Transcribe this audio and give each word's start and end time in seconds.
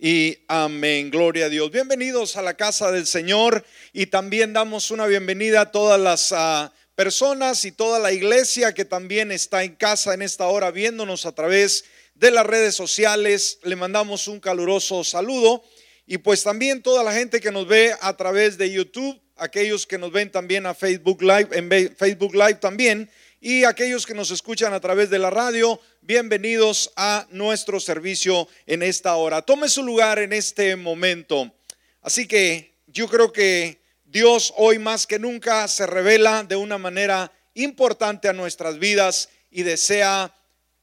Y 0.00 0.38
amén, 0.46 1.10
gloria 1.10 1.46
a 1.46 1.48
Dios. 1.48 1.72
Bienvenidos 1.72 2.36
a 2.36 2.42
la 2.42 2.54
casa 2.54 2.92
del 2.92 3.04
Señor 3.04 3.64
y 3.92 4.06
también 4.06 4.52
damos 4.52 4.92
una 4.92 5.08
bienvenida 5.08 5.62
a 5.62 5.72
todas 5.72 5.98
las 5.98 6.30
ah, 6.30 6.72
personas 6.94 7.64
y 7.64 7.72
toda 7.72 7.98
la 7.98 8.12
iglesia 8.12 8.72
que 8.74 8.84
también 8.84 9.32
está 9.32 9.64
en 9.64 9.74
casa 9.74 10.14
en 10.14 10.22
esta 10.22 10.46
hora 10.46 10.70
viéndonos 10.70 11.26
a 11.26 11.32
través 11.32 11.84
de 12.14 12.30
las 12.30 12.46
redes 12.46 12.76
sociales. 12.76 13.58
Le 13.64 13.74
mandamos 13.74 14.28
un 14.28 14.38
caluroso 14.38 15.02
saludo 15.02 15.64
y 16.06 16.18
pues 16.18 16.44
también 16.44 16.80
toda 16.80 17.02
la 17.02 17.12
gente 17.12 17.40
que 17.40 17.50
nos 17.50 17.66
ve 17.66 17.92
a 18.00 18.16
través 18.16 18.56
de 18.56 18.70
YouTube, 18.70 19.20
aquellos 19.34 19.84
que 19.84 19.98
nos 19.98 20.12
ven 20.12 20.30
también 20.30 20.66
a 20.66 20.74
Facebook 20.74 21.22
Live, 21.22 21.48
en 21.50 21.96
Facebook 21.96 22.36
Live 22.36 22.60
también 22.60 23.10
y 23.40 23.64
aquellos 23.64 24.06
que 24.06 24.14
nos 24.14 24.30
escuchan 24.30 24.72
a 24.72 24.80
través 24.80 25.10
de 25.10 25.18
la 25.18 25.30
radio, 25.30 25.80
bienvenidos 26.00 26.92
a 26.96 27.26
nuestro 27.30 27.78
servicio 27.78 28.48
en 28.66 28.82
esta 28.82 29.14
hora. 29.14 29.42
Tome 29.42 29.68
su 29.68 29.82
lugar 29.82 30.18
en 30.18 30.32
este 30.32 30.74
momento. 30.74 31.52
Así 32.02 32.26
que 32.26 32.74
yo 32.86 33.08
creo 33.08 33.32
que 33.32 33.80
Dios 34.04 34.52
hoy 34.56 34.78
más 34.78 35.06
que 35.06 35.18
nunca 35.18 35.68
se 35.68 35.86
revela 35.86 36.42
de 36.42 36.56
una 36.56 36.78
manera 36.78 37.30
importante 37.54 38.28
a 38.28 38.32
nuestras 38.32 38.78
vidas 38.78 39.28
y 39.50 39.62
desea 39.62 40.34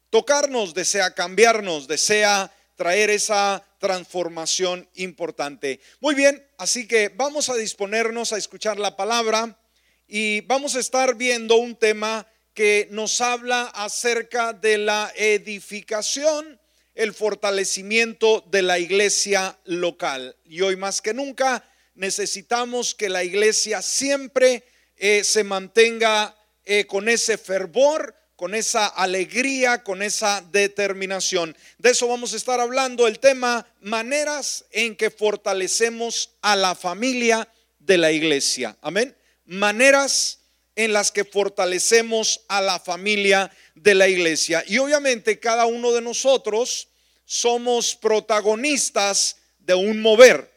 tocarnos, 0.10 0.74
desea 0.74 1.13
cambiarnos, 1.13 1.88
desea 1.88 2.52
traer 2.76 3.10
esa 3.10 3.66
transformación 3.80 4.88
importante. 4.96 5.82
Muy 5.99 6.16
bien, 6.16 6.46
así 6.58 6.88
que 6.88 7.10
vamos 7.10 7.49
a 7.49 7.55
disponernos 7.55 8.32
a 8.32 8.38
escuchar 8.38 8.80
la 8.80 8.96
palabra 8.96 9.60
y 10.08 10.41
vamos 10.41 10.76
a 10.76 10.80
estar 10.80 11.16
viendo 11.16 11.55
un 11.58 11.76
tema 11.76 12.26
que 12.55 12.88
nos 12.90 13.20
habla 13.20 13.66
acerca 13.66 14.54
de 14.54 14.77
la 14.77 15.12
edificación, 15.16 16.59
el 16.96 17.13
fortalecimiento 17.13 18.44
de 18.50 18.62
la 18.62 18.80
iglesia 18.80 19.59
local. 19.66 20.36
Y 20.46 20.62
hoy 20.62 20.77
más 20.77 21.02
que 21.02 21.13
nunca 21.13 21.70
necesitamos 21.96 22.96
que 22.96 23.10
la 23.10 23.26
iglesia 23.26 23.82
siempre 23.82 24.63
eh, 24.96 25.26
se 25.26 25.43
mantenga 25.43 26.34
eh, 26.63 26.85
con 26.88 27.10
ese 27.10 27.38
fervor, 27.38 28.15
con 28.38 28.55
esa 28.55 28.87
alegría, 28.87 29.84
con 29.84 30.02
esa 30.02 30.41
determinación. 30.52 31.55
De 31.77 31.91
eso 31.91 32.08
vamos 32.08 32.34
a 32.34 32.37
estar 32.37 32.62
hablando, 32.62 33.05
el 33.05 33.20
tema 33.20 33.68
maneras 33.82 34.63
en 34.71 34.96
que 34.96 35.12
fortalecemos 35.12 36.32
a 36.41 36.55
la 36.55 36.74
familia 36.74 37.49
de 37.80 37.98
la 37.98 38.13
iglesia. 38.13 38.77
Amén. 38.82 39.13
Maneras 39.46 40.40
en 40.76 40.93
las 40.93 41.12
que 41.12 41.23
fortalecemos 41.23 42.41
a 42.48 42.62
la 42.62 42.79
familia 42.79 43.51
de 43.76 43.95
la 43.95 44.07
iglesia. 44.07 44.63
Y 44.68 44.77
obviamente 44.77 45.40
cada 45.40 45.65
uno 45.65 45.91
de 45.91 46.01
nosotros 46.01 46.90
somos 47.26 47.95
protagonistas 47.95 49.37
de 49.59 49.73
un 49.73 50.01
mover. 50.01 50.51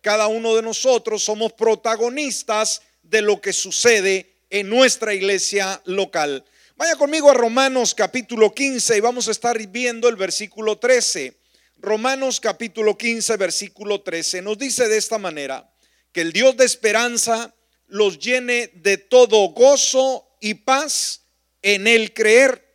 Cada 0.00 0.26
uno 0.26 0.54
de 0.56 0.62
nosotros 0.62 1.22
somos 1.22 1.52
protagonistas 1.52 2.82
de 3.02 3.22
lo 3.22 3.40
que 3.40 3.52
sucede 3.52 4.34
en 4.50 4.68
nuestra 4.68 5.14
iglesia 5.14 5.80
local. 5.84 6.44
Vaya 6.76 6.96
conmigo 6.96 7.30
a 7.30 7.34
Romanos 7.34 7.94
capítulo 7.94 8.52
15 8.52 8.96
y 8.96 9.00
vamos 9.00 9.28
a 9.28 9.30
estar 9.30 9.58
viendo 9.68 10.08
el 10.08 10.16
versículo 10.16 10.78
13. 10.78 11.34
Romanos 11.78 12.40
capítulo 12.40 12.96
15, 12.96 13.36
versículo 13.36 14.00
13 14.00 14.42
nos 14.42 14.58
dice 14.58 14.88
de 14.88 14.96
esta 14.96 15.18
manera, 15.18 15.70
que 16.12 16.20
el 16.20 16.32
Dios 16.32 16.56
de 16.56 16.64
esperanza 16.64 17.54
los 17.92 18.18
llene 18.18 18.70
de 18.72 18.96
todo 18.96 19.48
gozo 19.48 20.26
y 20.40 20.54
paz 20.54 21.26
en 21.60 21.86
el 21.86 22.14
creer, 22.14 22.66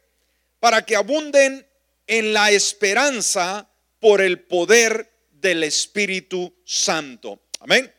para 0.60 0.86
que 0.86 0.96
abunden 0.96 1.68
en 2.06 2.34
la 2.34 2.52
esperanza 2.52 3.68
por 4.00 4.22
el 4.22 4.42
poder 4.42 5.12
del 5.32 5.64
Espíritu 5.64 6.56
Santo. 6.64 7.42
Amén. 7.62 7.92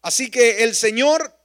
Así 0.00 0.30
que 0.30 0.64
el 0.64 0.74
Señor 0.74 1.38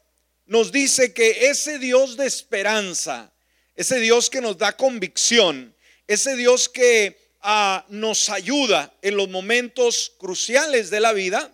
nos 0.45 0.72
dice 0.72 1.14
que 1.14 1.50
ese 1.50 1.80
Dios 1.80 2.16
de 2.16 2.26
esperanza, 2.26 3.33
ese 3.76 3.99
Dios 3.99 4.30
que 4.30 4.39
nos 4.39 4.58
da 4.58 4.77
convicción, 4.77 5.76
ese 6.08 6.38
Dios 6.38 6.70
que 6.70 7.20
ah, 7.42 7.86
nos 7.89 8.30
ayuda 8.30 8.94
en 9.02 9.17
los 9.17 9.27
momentos 9.27 10.14
cruciales 10.17 10.89
de 10.89 11.02
la 11.02 11.11
vida, 11.11 11.52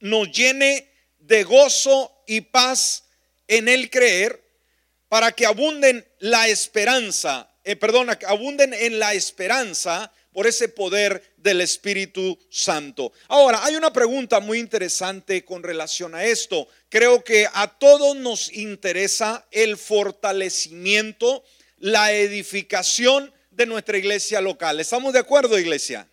nos 0.00 0.32
llene 0.32 0.90
de 1.20 1.44
gozo 1.44 2.17
y 2.28 2.42
paz 2.42 3.04
en 3.48 3.68
el 3.68 3.90
creer 3.90 4.44
para 5.08 5.32
que 5.32 5.46
abunden 5.46 6.06
la 6.20 6.46
esperanza, 6.46 7.50
eh, 7.64 7.74
perdona, 7.74 8.16
abunden 8.26 8.74
en 8.74 8.98
la 8.98 9.14
esperanza 9.14 10.12
por 10.32 10.46
ese 10.46 10.68
poder 10.68 11.34
del 11.38 11.62
Espíritu 11.62 12.38
Santo. 12.50 13.12
Ahora, 13.26 13.64
hay 13.64 13.74
una 13.74 13.92
pregunta 13.92 14.38
muy 14.38 14.58
interesante 14.58 15.44
con 15.44 15.62
relación 15.62 16.14
a 16.14 16.24
esto. 16.24 16.68
Creo 16.90 17.24
que 17.24 17.48
a 17.52 17.66
todos 17.78 18.14
nos 18.14 18.52
interesa 18.52 19.46
el 19.50 19.76
fortalecimiento, 19.78 21.42
la 21.78 22.12
edificación 22.12 23.32
de 23.50 23.66
nuestra 23.66 23.96
iglesia 23.96 24.40
local. 24.40 24.78
¿Estamos 24.78 25.14
de 25.14 25.20
acuerdo, 25.20 25.58
iglesia? 25.58 26.06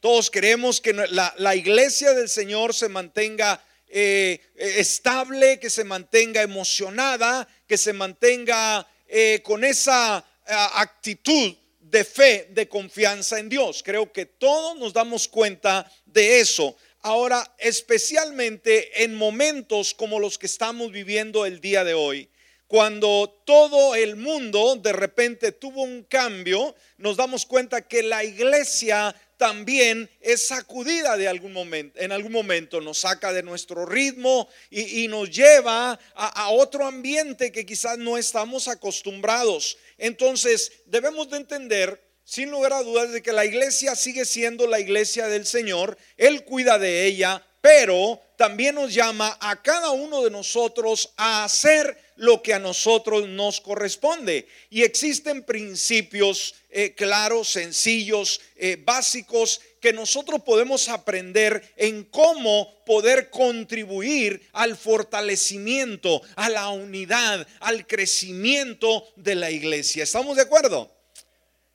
Todos 0.00 0.30
queremos 0.30 0.80
que 0.80 0.94
la, 0.94 1.34
la 1.36 1.54
iglesia 1.54 2.14
del 2.14 2.28
Señor 2.28 2.72
se 2.74 2.88
mantenga 2.88 3.62
eh, 3.88 4.40
estable, 4.54 5.58
que 5.58 5.70
se 5.70 5.84
mantenga 5.84 6.42
emocionada, 6.42 7.48
que 7.66 7.78
se 7.78 7.92
mantenga 7.92 8.86
eh, 9.06 9.40
con 9.42 9.64
esa 9.64 10.24
eh, 10.46 10.52
actitud 10.74 11.54
de 11.80 12.04
fe, 12.04 12.48
de 12.50 12.68
confianza 12.68 13.38
en 13.38 13.48
Dios. 13.48 13.82
Creo 13.82 14.12
que 14.12 14.26
todos 14.26 14.78
nos 14.78 14.92
damos 14.92 15.26
cuenta 15.28 15.90
de 16.04 16.40
eso. 16.40 16.76
Ahora, 17.00 17.54
especialmente 17.58 19.04
en 19.04 19.14
momentos 19.14 19.94
como 19.94 20.20
los 20.20 20.36
que 20.36 20.46
estamos 20.46 20.92
viviendo 20.92 21.46
el 21.46 21.60
día 21.60 21.84
de 21.84 21.94
hoy, 21.94 22.28
cuando 22.68 23.42
todo 23.46 23.94
el 23.94 24.16
mundo 24.16 24.76
de 24.76 24.92
repente 24.92 25.52
tuvo 25.52 25.82
un 25.82 26.04
cambio, 26.04 26.76
nos 26.98 27.16
damos 27.16 27.46
cuenta 27.46 27.88
que 27.88 28.02
la 28.02 28.22
iglesia 28.22 29.16
también 29.38 30.10
es 30.20 30.48
sacudida 30.48 31.16
de 31.16 31.28
algún 31.28 31.54
momento, 31.54 31.98
en 31.98 32.12
algún 32.12 32.32
momento 32.32 32.82
nos 32.82 32.98
saca 32.98 33.32
de 33.32 33.42
nuestro 33.42 33.86
ritmo 33.86 34.48
y, 34.68 35.08
nos 35.08 35.30
lleva 35.30 35.92
a, 36.14 36.26
a, 36.42 36.50
otro 36.50 36.84
ambiente 36.84 37.52
que 37.52 37.64
quizás 37.64 37.96
no 37.96 38.18
estamos 38.18 38.68
acostumbrados. 38.68 39.78
Entonces 39.96 40.72
debemos 40.84 41.30
de 41.30 41.38
entender, 41.38 42.04
sin 42.24 42.50
lugar 42.50 42.74
a 42.74 42.82
dudas, 42.82 43.12
de 43.12 43.22
que 43.22 43.32
la 43.32 43.46
iglesia 43.46 43.94
sigue 43.94 44.26
siendo 44.26 44.66
la 44.66 44.80
iglesia 44.80 45.28
del 45.28 45.46
Señor, 45.46 45.96
Él 46.18 46.44
cuida 46.44 46.78
de 46.78 47.06
ella, 47.06 47.46
pero 47.68 48.18
también 48.38 48.76
nos 48.76 48.94
llama 48.94 49.36
a 49.42 49.60
cada 49.60 49.90
uno 49.90 50.24
de 50.24 50.30
nosotros 50.30 51.12
a 51.18 51.44
hacer 51.44 51.98
lo 52.16 52.42
que 52.42 52.54
a 52.54 52.58
nosotros 52.58 53.28
nos 53.28 53.60
corresponde. 53.60 54.48
Y 54.70 54.84
existen 54.84 55.42
principios 55.42 56.54
eh, 56.70 56.94
claros, 56.94 57.48
sencillos, 57.48 58.40
eh, 58.56 58.78
básicos 58.82 59.60
que 59.82 59.92
nosotros 59.92 60.40
podemos 60.44 60.88
aprender 60.88 61.74
en 61.76 62.04
cómo 62.04 62.82
poder 62.86 63.28
contribuir 63.28 64.48
al 64.54 64.74
fortalecimiento, 64.74 66.22
a 66.36 66.48
la 66.48 66.70
unidad, 66.70 67.46
al 67.60 67.86
crecimiento 67.86 69.12
de 69.16 69.34
la 69.34 69.50
iglesia. 69.50 70.04
¿Estamos 70.04 70.36
de 70.36 70.42
acuerdo? 70.44 70.90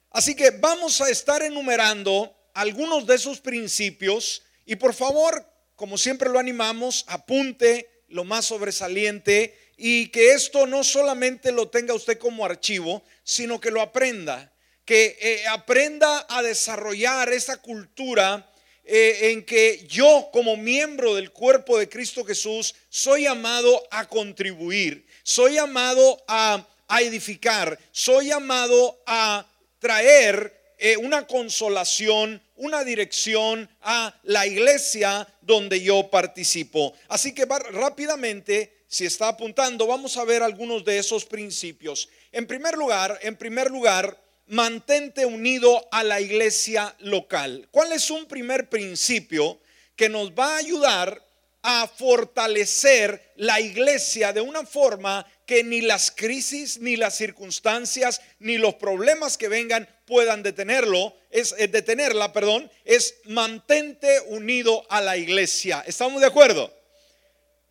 Así 0.10 0.34
que 0.34 0.50
vamos 0.50 1.02
a 1.02 1.12
estar 1.12 1.44
enumerando 1.44 2.36
algunos 2.56 3.06
de 3.06 3.14
esos 3.14 3.40
principios 3.40 4.42
y 4.66 4.76
por 4.76 4.96
favor 4.96 5.53
como 5.76 5.98
siempre 5.98 6.30
lo 6.30 6.40
animamos, 6.40 7.06
apunte 7.08 7.90
lo 8.08 8.24
más 8.24 8.46
sobresaliente 8.46 9.58
y 9.78 10.10
que 10.10 10.34
esto 10.34 10.68
no 10.68 10.84
solamente 10.84 11.52
lo 11.52 11.70
tenga 11.70 11.94
usted 11.94 12.18
como 12.18 12.46
archivo, 12.46 13.04
sino 13.24 13.60
que 13.60 13.72
lo 13.72 13.82
aprenda, 13.82 14.54
que 14.86 15.18
eh, 15.20 15.48
aprenda 15.48 16.26
a 16.30 16.44
desarrollar 16.44 17.32
esa 17.34 17.58
cultura 17.58 18.50
eh, 18.84 19.32
en 19.32 19.46
que 19.46 19.86
yo 19.88 20.30
como 20.32 20.58
miembro 20.58 21.16
del 21.16 21.32
cuerpo 21.32 21.80
de 21.80 21.90
Cristo 21.90 22.24
Jesús 22.26 22.76
soy 22.90 23.24
llamado 23.24 23.82
a 23.90 24.08
contribuir, 24.08 25.08
soy 25.24 25.54
llamado 25.54 26.24
a, 26.28 26.68
a 26.88 27.02
edificar, 27.02 27.80
soy 27.92 28.28
llamado 28.28 29.02
a 29.06 29.48
traer 29.80 30.63
eh, 30.86 30.98
una 30.98 31.26
consolación, 31.26 32.42
una 32.58 32.84
dirección 32.84 33.70
a 33.84 34.14
la 34.24 34.46
iglesia 34.46 35.26
donde 35.40 35.82
yo 35.82 36.10
participo. 36.10 36.94
Así 37.08 37.34
que 37.34 37.46
rápidamente, 37.46 38.84
si 38.90 39.06
está 39.06 39.30
apuntando, 39.30 39.88
vamos 39.88 40.18
a 40.18 40.26
ver 40.26 40.44
algunos 40.44 40.84
de 40.84 40.98
esos 40.98 41.24
principios. 41.24 42.10
En 42.34 42.48
primer 42.48 42.76
lugar, 42.76 43.18
en 43.22 43.38
primer 43.38 43.72
lugar, 43.72 44.22
mantente 44.48 45.26
unido 45.26 45.88
a 45.90 46.04
la 46.04 46.20
iglesia 46.20 46.94
local. 47.00 47.66
¿Cuál 47.72 47.94
es 47.94 48.12
un 48.12 48.26
primer 48.26 48.68
principio 48.68 49.62
que 49.96 50.10
nos 50.10 50.32
va 50.32 50.56
a 50.56 50.58
ayudar 50.58 51.26
a 51.62 51.88
fortalecer 51.88 53.32
la 53.38 53.62
iglesia 53.62 54.34
de 54.34 54.42
una 54.42 54.66
forma 54.66 55.26
que 55.46 55.64
ni 55.64 55.80
las 55.80 56.12
crisis, 56.12 56.78
ni 56.80 56.98
las 56.98 57.16
circunstancias, 57.16 58.20
ni 58.40 58.58
los 58.58 58.76
problemas 58.76 59.38
que 59.38 59.48
vengan 59.48 59.88
puedan 60.06 60.44
detenerlo, 60.44 61.16
es 61.30 61.56
eh, 61.58 61.68
detenerla, 61.68 62.34
perdón, 62.34 62.70
es 62.86 63.16
mantente 63.26 64.20
unido 64.28 64.86
a 64.90 65.02
la 65.02 65.18
iglesia. 65.18 65.84
¿Estamos 65.88 66.22
de 66.22 66.28
acuerdo? 66.28 66.74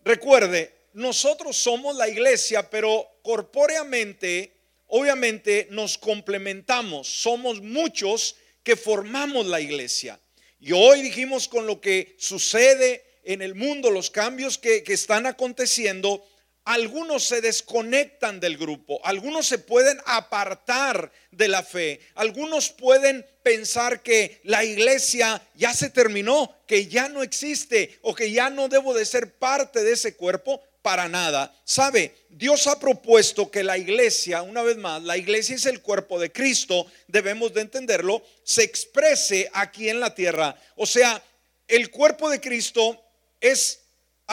Recuerde, 0.04 0.74
nosotros 0.94 1.56
somos 1.56 1.96
la 1.96 2.08
iglesia, 2.08 2.68
pero 2.68 3.18
corpóreamente, 3.22 4.52
obviamente 4.88 5.68
nos 5.70 5.96
complementamos. 5.96 7.08
Somos 7.08 7.60
muchos 7.60 8.36
que 8.62 8.76
formamos 8.76 9.46
la 9.46 9.60
iglesia. 9.60 10.18
Y 10.60 10.72
hoy 10.72 11.02
dijimos 11.02 11.48
con 11.48 11.66
lo 11.66 11.80
que 11.80 12.14
sucede 12.18 13.04
en 13.24 13.42
el 13.42 13.54
mundo, 13.54 13.90
los 13.90 14.10
cambios 14.10 14.58
que, 14.58 14.82
que 14.82 14.92
están 14.92 15.26
aconteciendo, 15.26 16.24
algunos 16.64 17.24
se 17.24 17.40
desconectan 17.40 18.38
del 18.38 18.56
grupo, 18.56 19.00
algunos 19.04 19.46
se 19.46 19.58
pueden 19.58 19.98
apartar 20.06 21.10
de 21.30 21.48
la 21.48 21.62
fe, 21.62 22.00
algunos 22.14 22.70
pueden 22.70 23.26
pensar 23.42 24.02
que 24.02 24.40
la 24.44 24.64
iglesia 24.64 25.42
ya 25.54 25.74
se 25.74 25.90
terminó, 25.90 26.54
que 26.66 26.86
ya 26.86 27.08
no 27.08 27.22
existe 27.22 27.98
o 28.02 28.14
que 28.14 28.30
ya 28.30 28.50
no 28.50 28.68
debo 28.68 28.94
de 28.94 29.04
ser 29.04 29.34
parte 29.34 29.82
de 29.82 29.92
ese 29.92 30.14
cuerpo 30.14 30.62
para 30.82 31.08
nada. 31.08 31.54
Sabe, 31.64 32.14
Dios 32.28 32.66
ha 32.66 32.78
propuesto 32.78 33.50
que 33.50 33.64
la 33.64 33.78
iglesia, 33.78 34.42
una 34.42 34.62
vez 34.62 34.76
más, 34.76 35.02
la 35.02 35.16
iglesia 35.16 35.56
es 35.56 35.66
el 35.66 35.80
cuerpo 35.80 36.20
de 36.20 36.30
Cristo, 36.30 36.86
debemos 37.06 37.54
de 37.54 37.62
entenderlo, 37.62 38.22
se 38.44 38.62
exprese 38.62 39.50
aquí 39.52 39.88
en 39.88 40.00
la 40.00 40.14
tierra. 40.14 40.56
O 40.76 40.86
sea, 40.86 41.22
el 41.68 41.90
cuerpo 41.90 42.28
de 42.28 42.40
Cristo 42.40 43.02
es 43.40 43.81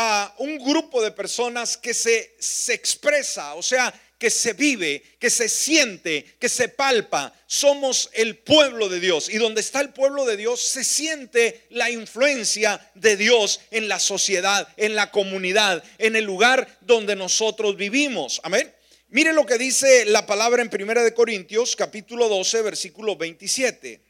a 0.01 0.33
un 0.37 0.57
grupo 0.59 1.01
de 1.01 1.11
personas 1.11 1.75
que 1.75 1.93
se, 1.93 2.33
se 2.39 2.73
expresa, 2.73 3.55
o 3.55 3.61
sea, 3.61 3.93
que 4.17 4.29
se 4.29 4.53
vive, 4.53 5.03
que 5.19 5.29
se 5.29 5.49
siente, 5.49 6.23
que 6.39 6.47
se 6.47 6.69
palpa. 6.69 7.33
Somos 7.47 8.09
el 8.13 8.37
pueblo 8.37 8.87
de 8.87 9.01
Dios. 9.01 9.27
Y 9.27 9.37
donde 9.39 9.59
está 9.59 9.81
el 9.81 9.89
pueblo 9.89 10.23
de 10.23 10.37
Dios 10.37 10.61
se 10.61 10.85
siente 10.85 11.65
la 11.71 11.91
influencia 11.91 12.79
de 12.95 13.17
Dios 13.17 13.59
en 13.71 13.89
la 13.89 13.99
sociedad, 13.99 14.69
en 14.77 14.95
la 14.95 15.11
comunidad, 15.11 15.83
en 15.97 16.15
el 16.15 16.23
lugar 16.23 16.79
donde 16.79 17.17
nosotros 17.17 17.75
vivimos. 17.75 18.39
Amén. 18.43 18.73
Mire 19.09 19.33
lo 19.33 19.45
que 19.45 19.57
dice 19.57 20.05
la 20.05 20.25
palabra 20.25 20.61
en 20.61 20.69
Primera 20.69 21.03
de 21.03 21.13
Corintios, 21.13 21.75
capítulo 21.75 22.29
12, 22.29 22.61
versículo 22.61 23.17
27. 23.17 24.01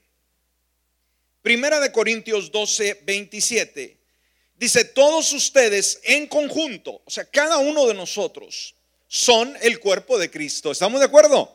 Primera 1.41 1.79
de 1.79 1.91
Corintios 1.91 2.51
12, 2.51 3.01
27. 3.05 3.98
Dice, 4.59 4.83
todos 4.83 5.31
ustedes 5.31 6.01
en 6.03 6.27
conjunto, 6.27 7.01
o 7.05 7.09
sea, 7.09 7.23
cada 7.23 7.57
uno 7.59 7.87
de 7.87 7.93
nosotros, 7.93 8.75
son 9.07 9.57
el 9.61 9.79
cuerpo 9.79 10.19
de 10.19 10.29
Cristo. 10.29 10.69
¿Estamos 10.71 10.99
de 10.99 11.05
acuerdo? 11.05 11.51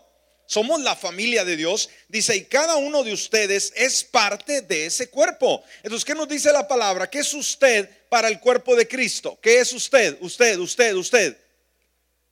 Somos 0.47 0.81
la 0.81 0.97
familia 0.97 1.45
de 1.45 1.57
Dios. 1.57 1.89
Dice, 2.09 2.35
y 2.35 2.45
cada 2.45 2.77
uno 2.77 3.05
de 3.05 3.13
ustedes 3.13 3.73
es 3.77 4.05
parte 4.05 4.63
de 4.63 4.87
ese 4.87 5.09
cuerpo. 5.09 5.63
Entonces, 5.83 6.05
¿qué 6.05 6.15
nos 6.15 6.29
dice 6.29 6.53
la 6.53 6.67
palabra? 6.67 7.09
¿Qué 7.09 7.21
es 7.21 7.33
usted 7.33 7.89
para 8.09 8.29
el 8.29 8.41
cuerpo 8.41 8.75
de 8.75 8.89
Cristo? 8.89 9.39
¿Qué 9.41 9.61
es 9.61 9.73
usted? 9.73 10.19
Usted, 10.21 10.59
usted, 10.59 10.95
usted. 10.95 11.39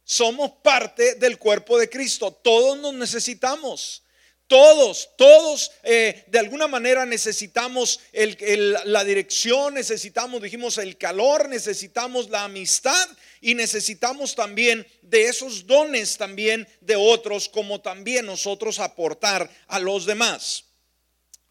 Somos 0.05 0.53
parte 0.63 1.15
del 1.15 1.39
cuerpo 1.39 1.79
de 1.79 1.89
Cristo. 1.89 2.33
Todos 2.33 2.79
nos 2.79 2.95
necesitamos. 2.95 4.02
Todos, 4.53 5.09
todos 5.17 5.73
eh, 5.83 6.25
de 6.27 6.39
alguna 6.39 6.67
manera 6.67 7.07
necesitamos 7.07 8.01
la 8.85 9.03
dirección, 9.03 9.73
necesitamos, 9.73 10.43
dijimos, 10.43 10.77
el 10.77 10.99
calor, 10.99 11.49
necesitamos 11.49 12.29
la 12.29 12.45
amistad 12.45 13.09
y 13.41 13.55
necesitamos 13.55 14.35
también 14.35 14.87
de 15.01 15.25
esos 15.25 15.67
dones 15.67 16.19
también 16.19 16.69
de 16.83 16.97
otros, 16.97 17.49
como 17.49 17.81
también 17.81 18.27
nosotros 18.27 18.79
aportar 18.79 19.49
a 19.69 19.81
los 19.81 20.05
demás. 20.05 20.65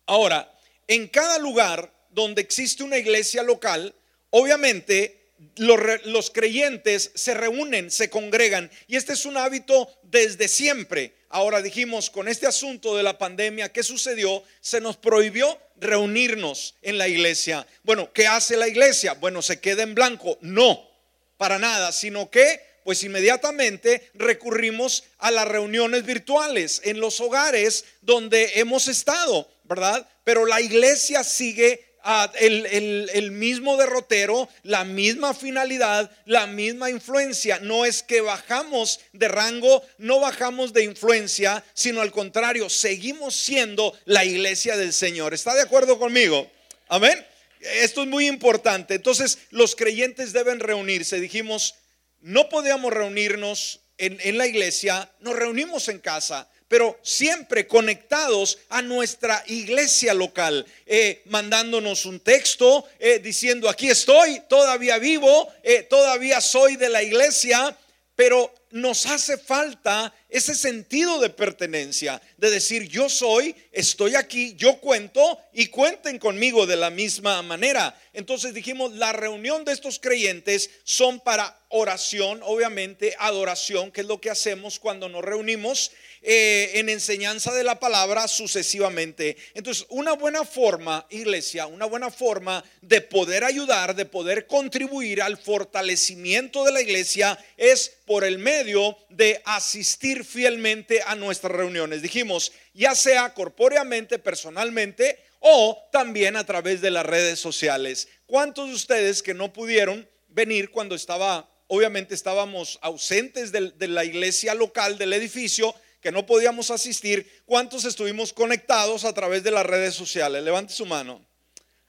Ahora, 0.06 0.56
en 0.88 1.07
cada 1.07 1.39
lugar 1.39 1.92
donde 2.12 2.44
existe 2.44 2.83
una 2.83 3.00
iglesia 3.00 3.42
local, 3.42 3.95
obviamente 4.30 5.31
los, 5.56 6.30
creyentes 6.30 7.12
se 7.15 7.33
reúnen, 7.33 7.89
se 7.89 8.12
congregan. 8.12 8.69
Y 8.86 8.95
este 8.95 9.13
es 9.13 9.25
un 9.25 9.38
hábito 9.38 9.89
desde 10.03 10.48
siempre. 10.48 11.15
Ahora 11.31 11.61
dijimos, 11.61 12.09
con 12.09 12.27
este 12.27 12.45
asunto 12.45 12.95
de 12.95 13.03
la 13.03 13.17
pandemia, 13.17 13.71
¿qué 13.71 13.83
sucedió? 13.83 14.43
Se 14.59 14.81
nos 14.81 14.97
prohibió 14.97 15.57
reunirnos 15.77 16.75
en 16.81 16.97
la 16.97 17.07
iglesia. 17.07 17.65
Bueno, 17.83 18.11
¿qué 18.13 18.27
hace 18.27 18.57
la 18.57 18.67
iglesia? 18.67 19.13
Bueno, 19.13 19.41
se 19.41 19.59
queda 19.59 19.83
en 19.83 19.95
blanco. 19.95 20.37
No, 20.41 20.89
para 21.37 21.57
nada, 21.57 21.91
sino 21.91 22.29
que 22.29 22.61
pues 22.83 23.03
inmediatamente 23.03 24.09
recurrimos 24.13 25.03
a 25.19 25.31
las 25.31 25.47
reuniones 25.47 26.05
virtuales 26.05 26.81
en 26.83 26.99
los 26.99 27.19
hogares 27.19 27.85
donde 28.01 28.59
hemos 28.59 28.87
estado, 28.87 29.49
¿verdad? 29.63 30.07
Pero 30.23 30.45
la 30.45 30.59
iglesia 30.61 31.23
sigue 31.23 31.90
el, 32.39 33.31
mismo 33.31 33.77
derrotero, 33.77 34.50
la 34.63 34.83
misma 34.83 35.33
finalidad, 35.33 36.12
la 36.25 36.48
misma 36.48 36.89
influencia. 36.89 37.59
No 37.59 37.86
es 37.86 38.03
que 38.03 38.21
bajamos 38.21 39.00
de 39.13 39.27
rango, 39.27 39.83
no 39.98 40.19
bajamos 40.19 40.74
de 40.74 40.83
influencia, 40.83 41.63
sino 41.74 42.01
al 42.01 42.12
contrario, 42.12 42.69
seguimos 42.69 43.36
siendo 43.36 43.98
la 44.06 44.25
iglesia 44.25 44.77
del 44.77 44.94
Señor. 44.94 45.33
¿Está 45.33 45.53
de 45.53 45.62
acuerdo 45.62 46.00
conmigo? 46.00 46.50
Amén. 46.88 47.25
Esto 47.59 48.01
es 48.01 48.07
muy 48.07 48.27
importante. 48.27 48.95
Entonces, 48.95 49.38
los 49.51 49.75
creyentes 49.75 50.33
deben 50.33 50.59
reunirse. 50.59 51.19
Dijimos, 51.19 51.75
no 52.21 52.50
podíamos 52.50 52.92
reunirnos 52.92 53.81
en, 53.98 54.18
en 54.21 54.38
la 54.38 54.48
iglesia, 54.48 55.12
nos 55.19 55.36
reunimos 55.36 55.88
en 55.88 56.00
casa 56.00 56.50
pero 56.71 56.97
siempre 57.01 57.68
conectados 57.68 58.59
a 58.69 58.81
nuestra 58.81 59.44
iglesia 59.47 60.13
local, 60.13 60.65
eh, 60.85 61.21
mandándonos 61.25 62.06
un 62.06 62.21
texto 62.21 62.88
eh, 62.97 63.19
diciendo, 63.19 63.68
aquí 63.68 63.89
estoy, 63.89 64.41
todavía 64.47 64.97
vivo, 64.97 65.50
eh, 65.63 65.83
todavía 65.83 66.39
soy 66.39 66.77
de 66.77 66.88
la 66.88 67.03
iglesia, 67.03 67.77
pero 68.15 68.53
nos 68.71 69.06
hace 69.06 69.38
falta 69.38 70.13
ese 70.29 70.56
sentido 70.56 71.19
de 71.19 71.29
pertenencia, 71.29 72.21
de 72.38 72.50
decir 72.50 72.88
yo 72.88 73.09
soy, 73.09 73.53
estoy 73.71 74.15
aquí, 74.15 74.56
yo 74.56 74.77
cuento 74.79 75.39
y 75.51 75.67
cuenten 75.67 76.19
conmigo 76.19 76.65
de 76.65 76.77
la 76.77 76.89
misma 76.89 77.41
manera. 77.41 78.00
Entonces 78.13 78.53
dijimos, 78.53 78.94
la 78.94 79.12
reunión 79.12 79.65
de 79.65 79.74
estos 79.74 80.00
creyentes 80.00 80.69
son 80.83 81.19
para 81.19 81.59
oración, 81.67 82.41
obviamente, 82.44 83.15
adoración, 83.19 83.91
que 83.91 84.01
es 84.01 84.07
lo 84.07 84.21
que 84.21 84.29
hacemos 84.29 84.79
cuando 84.79 85.09
nos 85.09 85.24
reunimos 85.24 85.91
eh, 86.23 86.73
en 86.75 86.88
enseñanza 86.89 87.51
de 87.51 87.63
la 87.63 87.79
palabra 87.79 88.27
sucesivamente. 88.27 89.38
Entonces, 89.56 89.88
una 89.89 90.13
buena 90.13 90.45
forma, 90.45 91.07
iglesia, 91.09 91.65
una 91.65 91.85
buena 91.85 92.12
forma 92.12 92.63
de 92.81 93.01
poder 93.01 93.44
ayudar, 93.44 93.95
de 93.95 94.06
poder 94.06 94.45
contribuir 94.45 95.24
al 95.24 95.38
fortalecimiento 95.38 96.63
de 96.63 96.74
la 96.74 96.81
iglesia 96.81 97.43
es 97.57 97.98
por 98.05 98.24
el 98.24 98.38
medio 98.38 98.95
de 99.10 99.41
asistir 99.45 100.24
fielmente 100.24 101.01
a 101.07 101.15
nuestras 101.15 101.53
reuniones. 101.53 102.03
Dijimos, 102.03 102.51
ya 102.75 102.93
sea 102.93 103.34
corpóreamente, 103.34 104.19
personalmente 104.19 105.17
o 105.39 105.89
también 105.91 106.36
a 106.36 106.45
través 106.45 106.81
de 106.81 106.91
las 106.91 107.05
redes 107.05 107.39
sociales. 107.39 108.07
¿Cuántos 108.27 108.69
de 108.69 108.75
ustedes 108.75 109.24
que 109.24 109.34
no 109.34 109.51
pudieron 109.51 110.07
venir 110.29 110.69
cuando 110.69 110.93
estaba, 110.93 111.50
obviamente 111.65 112.13
estábamos 112.13 112.77
ausentes 112.84 113.51
de, 113.51 113.72
de 113.72 113.88
la 113.88 114.05
iglesia 114.05 114.53
local, 114.53 115.00
del 115.00 115.13
edificio, 115.13 115.74
que 116.01 116.12
no 116.12 116.25
podíamos 116.25 116.72
asistir, 116.72 117.43
¿cuántos 117.46 117.86
estuvimos 117.86 118.34
conectados 118.34 119.05
a 119.05 119.13
través 119.13 119.43
de 119.43 119.51
las 119.51 119.65
redes 119.65 119.93
sociales? 119.93 120.43
Levante 120.43 120.74
su 120.74 120.86
mano. 120.86 121.24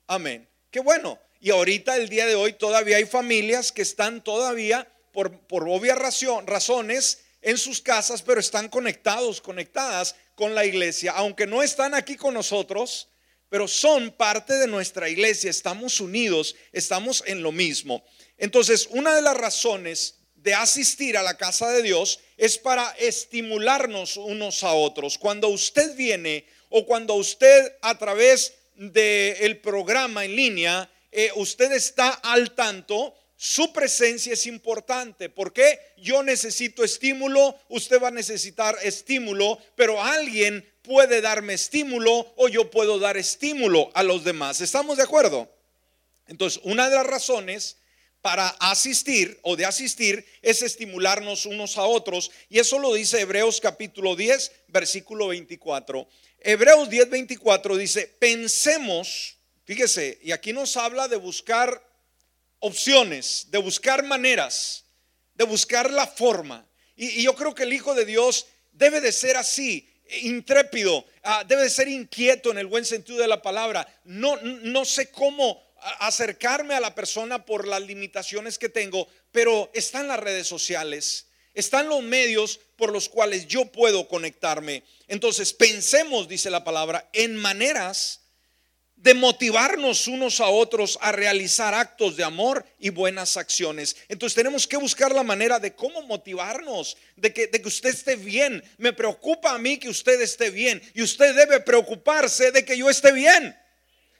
Amén. 0.06 0.48
Qué 0.70 0.80
bueno. 0.80 1.18
Y 1.40 1.50
ahorita, 1.50 1.96
el 1.96 2.08
día 2.08 2.26
de 2.26 2.34
hoy, 2.34 2.52
todavía 2.52 2.98
hay 2.98 3.06
familias 3.06 3.72
que 3.72 3.82
están 3.82 4.22
todavía, 4.22 4.86
por, 5.12 5.38
por 5.40 5.66
obvias 5.68 5.98
razones, 5.98 7.20
en 7.40 7.58
sus 7.58 7.80
casas, 7.80 8.22
pero 8.22 8.38
están 8.38 8.68
conectados, 8.68 9.40
conectadas 9.40 10.14
con 10.34 10.54
la 10.54 10.64
iglesia, 10.64 11.12
aunque 11.12 11.46
no 11.46 11.62
están 11.62 11.94
aquí 11.94 12.16
con 12.16 12.34
nosotros, 12.34 13.08
pero 13.48 13.66
son 13.66 14.12
parte 14.12 14.54
de 14.54 14.66
nuestra 14.66 15.08
iglesia, 15.08 15.50
estamos 15.50 16.00
unidos, 16.00 16.54
estamos 16.72 17.22
en 17.26 17.42
lo 17.42 17.52
mismo. 17.52 18.04
Entonces, 18.38 18.88
una 18.90 19.14
de 19.14 19.22
las 19.22 19.36
razones 19.36 20.21
de 20.42 20.54
asistir 20.54 21.16
a 21.16 21.22
la 21.22 21.36
casa 21.36 21.70
de 21.70 21.82
Dios 21.82 22.20
es 22.36 22.58
para 22.58 22.90
estimularnos 22.98 24.16
unos 24.16 24.64
a 24.64 24.72
otros. 24.72 25.18
Cuando 25.18 25.48
usted 25.48 25.94
viene 25.94 26.44
o 26.68 26.84
cuando 26.84 27.14
usted 27.14 27.76
a 27.80 27.96
través 27.96 28.54
del 28.74 29.58
programa 29.58 30.24
en 30.24 30.34
línea, 30.34 30.90
eh, 31.12 31.30
usted 31.36 31.70
está 31.72 32.08
al 32.10 32.52
tanto, 32.54 33.14
su 33.36 33.72
presencia 33.72 34.32
es 34.32 34.46
importante. 34.46 35.28
porque 35.28 35.78
Yo 35.96 36.22
necesito 36.22 36.82
estímulo, 36.82 37.56
usted 37.68 38.02
va 38.02 38.08
a 38.08 38.12
necesitar 38.12 38.76
estímulo, 38.82 39.58
pero 39.76 40.02
alguien 40.02 40.66
puede 40.82 41.20
darme 41.20 41.54
estímulo 41.54 42.32
o 42.36 42.48
yo 42.48 42.70
puedo 42.70 42.98
dar 42.98 43.16
estímulo 43.16 43.90
a 43.94 44.02
los 44.02 44.24
demás. 44.24 44.60
¿Estamos 44.60 44.96
de 44.96 45.04
acuerdo? 45.04 45.48
Entonces, 46.26 46.60
una 46.64 46.88
de 46.88 46.96
las 46.96 47.06
razones 47.06 47.76
para 48.22 48.48
asistir 48.60 49.38
o 49.42 49.56
de 49.56 49.66
asistir 49.66 50.24
es 50.40 50.62
estimularnos 50.62 51.44
unos 51.44 51.76
a 51.76 51.82
otros. 51.82 52.30
Y 52.48 52.60
eso 52.60 52.78
lo 52.78 52.94
dice 52.94 53.20
Hebreos 53.20 53.60
capítulo 53.60 54.14
10, 54.14 54.52
versículo 54.68 55.28
24. 55.28 56.08
Hebreos 56.38 56.88
10, 56.88 57.10
24 57.10 57.76
dice, 57.76 58.06
pensemos, 58.18 59.36
fíjese, 59.64 60.18
y 60.22 60.30
aquí 60.30 60.52
nos 60.52 60.76
habla 60.76 61.08
de 61.08 61.16
buscar 61.16 61.84
opciones, 62.60 63.48
de 63.50 63.58
buscar 63.58 64.04
maneras, 64.04 64.84
de 65.34 65.44
buscar 65.44 65.90
la 65.90 66.06
forma. 66.06 66.66
Y, 66.94 67.22
yo 67.24 67.34
creo 67.34 67.54
que 67.54 67.64
el 67.64 67.72
Hijo 67.72 67.94
de 67.94 68.04
Dios 68.04 68.46
debe 68.70 69.00
de 69.00 69.10
ser 69.10 69.36
así, 69.36 69.88
intrépido, 70.22 71.04
ah, 71.24 71.44
debe 71.46 71.62
de 71.62 71.70
ser 71.70 71.88
inquieto 71.88 72.52
en 72.52 72.58
el 72.58 72.66
buen 72.66 72.84
sentido 72.84 73.18
de 73.18 73.28
la 73.28 73.42
palabra. 73.42 73.86
No, 74.04 74.36
no 74.36 74.84
sé 74.84 75.10
cómo 75.10 75.71
acercarme 76.00 76.74
a 76.74 76.80
la 76.80 76.94
persona 76.94 77.44
por 77.44 77.66
las 77.66 77.82
limitaciones 77.82 78.58
que 78.58 78.68
tengo, 78.68 79.08
pero 79.30 79.70
están 79.74 80.08
las 80.08 80.20
redes 80.20 80.46
sociales, 80.46 81.26
están 81.54 81.88
los 81.88 82.02
medios 82.02 82.60
por 82.76 82.92
los 82.92 83.08
cuales 83.08 83.46
yo 83.46 83.66
puedo 83.66 84.08
conectarme. 84.08 84.82
Entonces, 85.08 85.52
pensemos, 85.52 86.28
dice 86.28 86.50
la 86.50 86.64
palabra, 86.64 87.08
en 87.12 87.36
maneras 87.36 88.22
de 89.02 89.14
motivarnos 89.14 90.06
unos 90.06 90.40
a 90.40 90.46
otros 90.46 90.96
a 91.02 91.10
realizar 91.10 91.74
actos 91.74 92.16
de 92.16 92.22
amor 92.22 92.64
y 92.78 92.90
buenas 92.90 93.36
acciones. 93.36 93.96
Entonces 94.08 94.36
tenemos 94.36 94.68
que 94.68 94.76
buscar 94.76 95.12
la 95.12 95.24
manera 95.24 95.58
de 95.58 95.74
cómo 95.74 96.02
motivarnos, 96.02 96.96
de 97.16 97.32
que, 97.32 97.48
de 97.48 97.60
que 97.60 97.68
usted 97.68 97.90
esté 97.90 98.14
bien. 98.14 98.62
Me 98.78 98.92
preocupa 98.92 99.54
a 99.54 99.58
mí 99.58 99.76
que 99.78 99.88
usted 99.88 100.20
esté 100.20 100.50
bien 100.50 100.80
y 100.94 101.02
usted 101.02 101.34
debe 101.34 101.58
preocuparse 101.58 102.52
de 102.52 102.64
que 102.64 102.78
yo 102.78 102.88
esté 102.88 103.10
bien. 103.10 103.56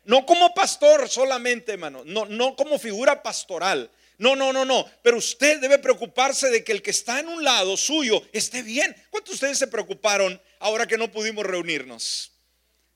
No 0.05 0.27
como 0.27 0.53
pastor 0.55 1.09
solamente, 1.09 1.73
hermano, 1.73 2.03
no, 2.05 2.27
no 2.27 2.57
como 2.57 2.79
figura 2.79 3.23
pastoral. 3.23 3.91
No, 4.19 4.37
no, 4.37 4.53
no, 4.53 4.65
no. 4.65 4.89
Pero 5.03 5.19
usted 5.19 5.61
debe 5.61 5.79
preocuparse 5.79 6.51
de 6.51 6.63
que 6.63 6.73
el 6.73 6.83
que 6.83 6.91
está 6.91 7.21
en 7.21 7.29
un 7.29 7.43
lado 7.43 7.77
suyo 7.77 8.23
esté 8.33 8.63
bien. 8.63 8.95
¿Cuántos 9.11 9.33
de 9.33 9.35
ustedes 9.35 9.59
se 9.59 9.67
preocuparon 9.67 10.41
ahora 10.61 10.87
que 10.87 10.99
no 10.99 11.11
pudimos 11.11 11.45
reunirnos? 11.45 12.33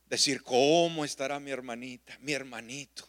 Decir, 0.07 0.43
¿cómo 0.43 1.05
estará 1.05 1.41
mi 1.41 1.51
hermanita, 1.51 2.17
mi 2.21 2.33
hermanito? 2.33 3.09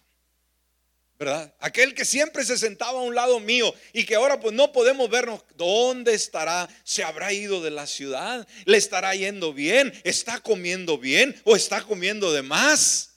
¿Verdad? 1.20 1.54
Aquel 1.60 1.96
que 1.96 2.06
siempre 2.06 2.44
se 2.44 2.58
sentaba 2.58 3.00
a 3.00 3.04
un 3.04 3.16
lado 3.16 3.39
mío 3.39 3.74
y 3.92 4.04
que 4.04 4.16
ahora 4.16 4.39
pues 4.39 4.54
no 4.54 4.72
podemos 4.72 5.10
vernos. 5.10 5.44
¿Dónde 5.56 6.13
estará? 6.13 6.70
¿Se 6.84 7.04
habrá 7.04 7.34
ido 7.34 7.62
de 7.62 7.72
la 7.72 7.88
ciudad? 7.88 8.48
¿Le 8.66 8.77
estará 8.77 9.16
yendo 9.16 9.54
bien? 9.54 9.94
¿Está 10.04 10.39
comiendo 10.39 10.98
bien 10.98 11.39
o 11.44 11.56
está 11.56 11.82
comiendo 11.84 12.32
de 12.32 12.44
más? 12.44 13.16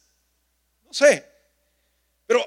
No 0.91 0.95
sé. 0.95 1.25
Pero 2.27 2.45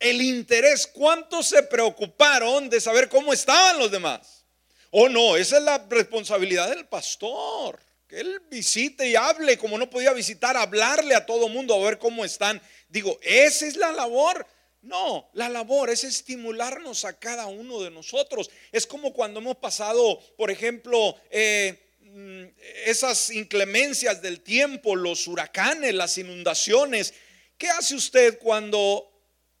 el 0.00 0.22
interés, 0.22 0.86
¿cuántos 0.86 1.46
se 1.46 1.62
preocuparon 1.62 2.70
de 2.70 2.80
saber 2.80 3.08
cómo 3.10 3.32
estaban 3.32 3.78
los 3.78 3.90
demás? 3.90 4.44
Oh, 4.90 5.08
no, 5.08 5.36
esa 5.36 5.58
es 5.58 5.62
la 5.62 5.86
responsabilidad 5.88 6.70
del 6.70 6.86
pastor. 6.86 7.78
Que 8.08 8.20
él 8.20 8.40
visite 8.50 9.06
y 9.06 9.16
hable, 9.16 9.58
como 9.58 9.76
no 9.76 9.90
podía 9.90 10.12
visitar, 10.12 10.56
hablarle 10.56 11.14
a 11.14 11.26
todo 11.26 11.48
mundo 11.48 11.74
a 11.74 11.84
ver 11.84 11.98
cómo 11.98 12.24
están. 12.24 12.60
Digo, 12.88 13.18
esa 13.22 13.66
es 13.66 13.76
la 13.76 13.92
labor. 13.92 14.46
No, 14.80 15.30
la 15.32 15.48
labor 15.48 15.90
es 15.90 16.04
estimularnos 16.04 17.04
a 17.04 17.18
cada 17.18 17.46
uno 17.46 17.82
de 17.82 17.90
nosotros. 17.90 18.50
Es 18.72 18.86
como 18.86 19.12
cuando 19.12 19.40
hemos 19.40 19.56
pasado, 19.56 20.18
por 20.36 20.50
ejemplo, 20.50 21.16
eh, 21.30 21.78
mm, 22.00 22.44
esas 22.84 23.30
inclemencias 23.30 24.22
del 24.22 24.40
tiempo, 24.40 24.96
los 24.96 25.26
huracanes, 25.26 25.94
las 25.94 26.18
inundaciones. 26.18 27.14
¿Qué 27.58 27.68
hace 27.68 27.94
usted 27.94 28.38
cuando 28.38 29.10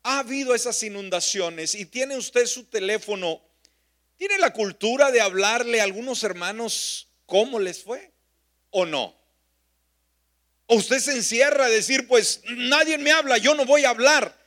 ha 0.02 0.20
habido 0.20 0.54
esas 0.54 0.82
inundaciones 0.82 1.74
y 1.74 1.86
tiene 1.86 2.16
usted 2.16 2.46
su 2.46 2.64
teléfono? 2.64 3.42
¿Tiene 4.16 4.38
la 4.38 4.52
cultura 4.52 5.10
de 5.10 5.20
hablarle 5.20 5.80
a 5.80 5.84
algunos 5.84 6.22
hermanos 6.22 7.08
cómo 7.26 7.58
les 7.58 7.82
fue 7.82 8.12
o 8.70 8.84
no? 8.84 9.16
O 10.66 10.76
usted 10.76 10.98
se 10.98 11.12
encierra 11.12 11.66
a 11.66 11.70
decir, 11.70 12.08
pues 12.08 12.42
nadie 12.44 12.98
me 12.98 13.12
habla, 13.12 13.38
yo 13.38 13.54
no 13.54 13.64
voy 13.64 13.84
a 13.84 13.90
hablar. 13.90 14.42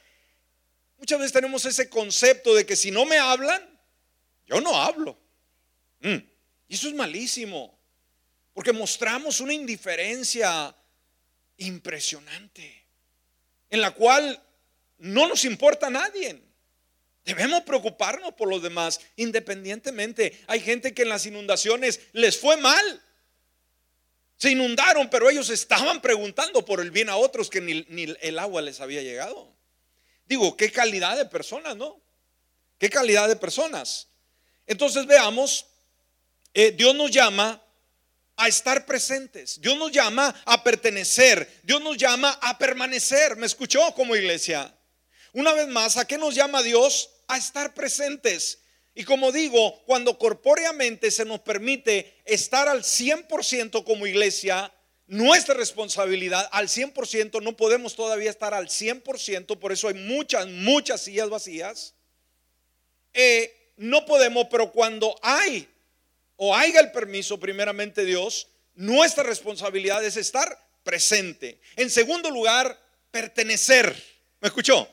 Muchas 0.98 1.20
veces 1.20 1.34
tenemos 1.34 1.64
ese 1.66 1.90
concepto 1.90 2.56
de 2.56 2.66
que 2.66 2.76
si 2.76 2.92
no 2.92 3.06
me 3.06 3.18
hablan, 3.18 3.62
yo 4.48 4.60
no 4.62 4.76
hablo. 4.76 5.18
Mm, 6.00 6.18
y 6.68 6.76
eso 6.76 6.88
es 6.88 6.96
malísimo, 6.96 7.80
porque 8.54 8.74
mostramos 8.74 9.40
una 9.40 9.54
indiferencia 9.54 10.76
impresionante 11.58 12.87
en 13.70 13.82
la 13.82 13.92
cual 13.92 14.42
no 14.98 15.28
nos 15.28 15.46
importa 15.46 15.88
a 15.88 15.92
nadie. 15.92 16.42
Debemos 17.26 17.64
preocuparnos 17.64 18.34
por 18.34 18.48
los 18.48 18.62
demás, 18.62 19.02
independientemente. 19.18 20.42
Hay 20.48 20.62
gente 20.62 20.94
que 20.94 21.02
en 21.02 21.10
las 21.10 21.26
inundaciones 21.26 22.00
les 22.14 22.40
fue 22.40 22.56
mal. 22.58 23.04
Se 24.38 24.52
inundaron, 24.52 25.10
pero 25.10 25.30
ellos 25.30 25.50
estaban 25.50 26.00
preguntando 26.00 26.64
por 26.64 26.80
el 26.80 26.92
bien 26.92 27.10
a 27.10 27.18
otros 27.18 27.50
que 27.50 27.60
ni, 27.60 28.16
el 28.22 28.40
agua 28.40 28.62
les 28.62 28.80
había 28.80 29.02
llegado. 29.02 29.54
Digo, 30.26 30.56
qué 30.56 30.72
calidad 30.72 31.18
de 31.18 31.26
personas, 31.26 31.76
¿no? 31.76 32.00
Qué 32.78 32.90
calidad 32.90 33.28
de 33.28 33.36
personas. 33.36 34.08
Entonces 34.66 35.06
veamos, 35.06 35.66
eh, 36.54 36.72
Dios 36.72 36.96
nos 36.96 37.12
llama 37.12 37.62
a 38.38 38.48
estar 38.48 38.86
presentes. 38.86 39.60
Dios 39.60 39.78
nos 39.78 39.92
llama 39.92 40.34
a 40.46 40.64
pertenecer. 40.64 41.60
Dios 41.64 41.82
nos 41.82 41.98
llama 41.98 42.38
a 42.42 42.58
permanecer. 42.58 43.36
¿Me 43.36 43.48
escuchó 43.48 43.94
como 43.94 44.16
iglesia? 44.16 44.74
Una 45.34 45.54
vez 45.54 45.68
más, 45.68 45.98
¿a 45.98 46.06
qué 46.06 46.18
nos 46.18 46.36
llama 46.36 46.64
Dios? 46.64 47.10
A 47.28 47.38
estar 47.38 47.74
presentes. 47.74 48.60
Y 48.94 49.04
como 49.04 49.32
digo, 49.32 49.84
cuando 49.86 50.18
corpóreamente 50.18 51.12
se 51.12 51.26
nos 51.26 51.42
permite 51.42 52.22
estar 52.26 52.68
al 52.68 52.84
100% 52.84 53.84
como 53.84 54.08
iglesia, 54.08 54.74
nuestra 55.08 55.56
responsabilidad 55.56 56.48
al 56.52 56.68
100%, 56.68 57.42
no 57.42 57.56
podemos 57.56 57.96
todavía 57.96 58.30
estar 58.30 58.54
al 58.54 58.68
100%, 58.68 59.60
por 59.60 59.72
eso 59.72 59.88
hay 59.88 59.94
muchas, 59.94 60.48
muchas 60.48 61.02
sillas 61.02 61.30
vacías. 61.30 61.96
Eh, 63.14 63.74
no 63.78 64.06
podemos, 64.06 64.48
pero 64.50 64.72
cuando 64.72 65.16
hay 65.22 65.68
o 66.38 66.56
haya 66.56 66.80
el 66.80 66.92
permiso, 66.92 67.40
primeramente 67.40 68.06
Dios, 68.06 68.48
nuestra 68.76 69.24
responsabilidad 69.24 70.04
es 70.06 70.18
estar 70.18 70.58
presente. 70.84 71.60
En 71.76 71.90
segundo 71.90 72.30
lugar, 72.30 72.80
pertenecer. 73.12 73.94
¿Me 74.40 74.48
escuchó? 74.48 74.88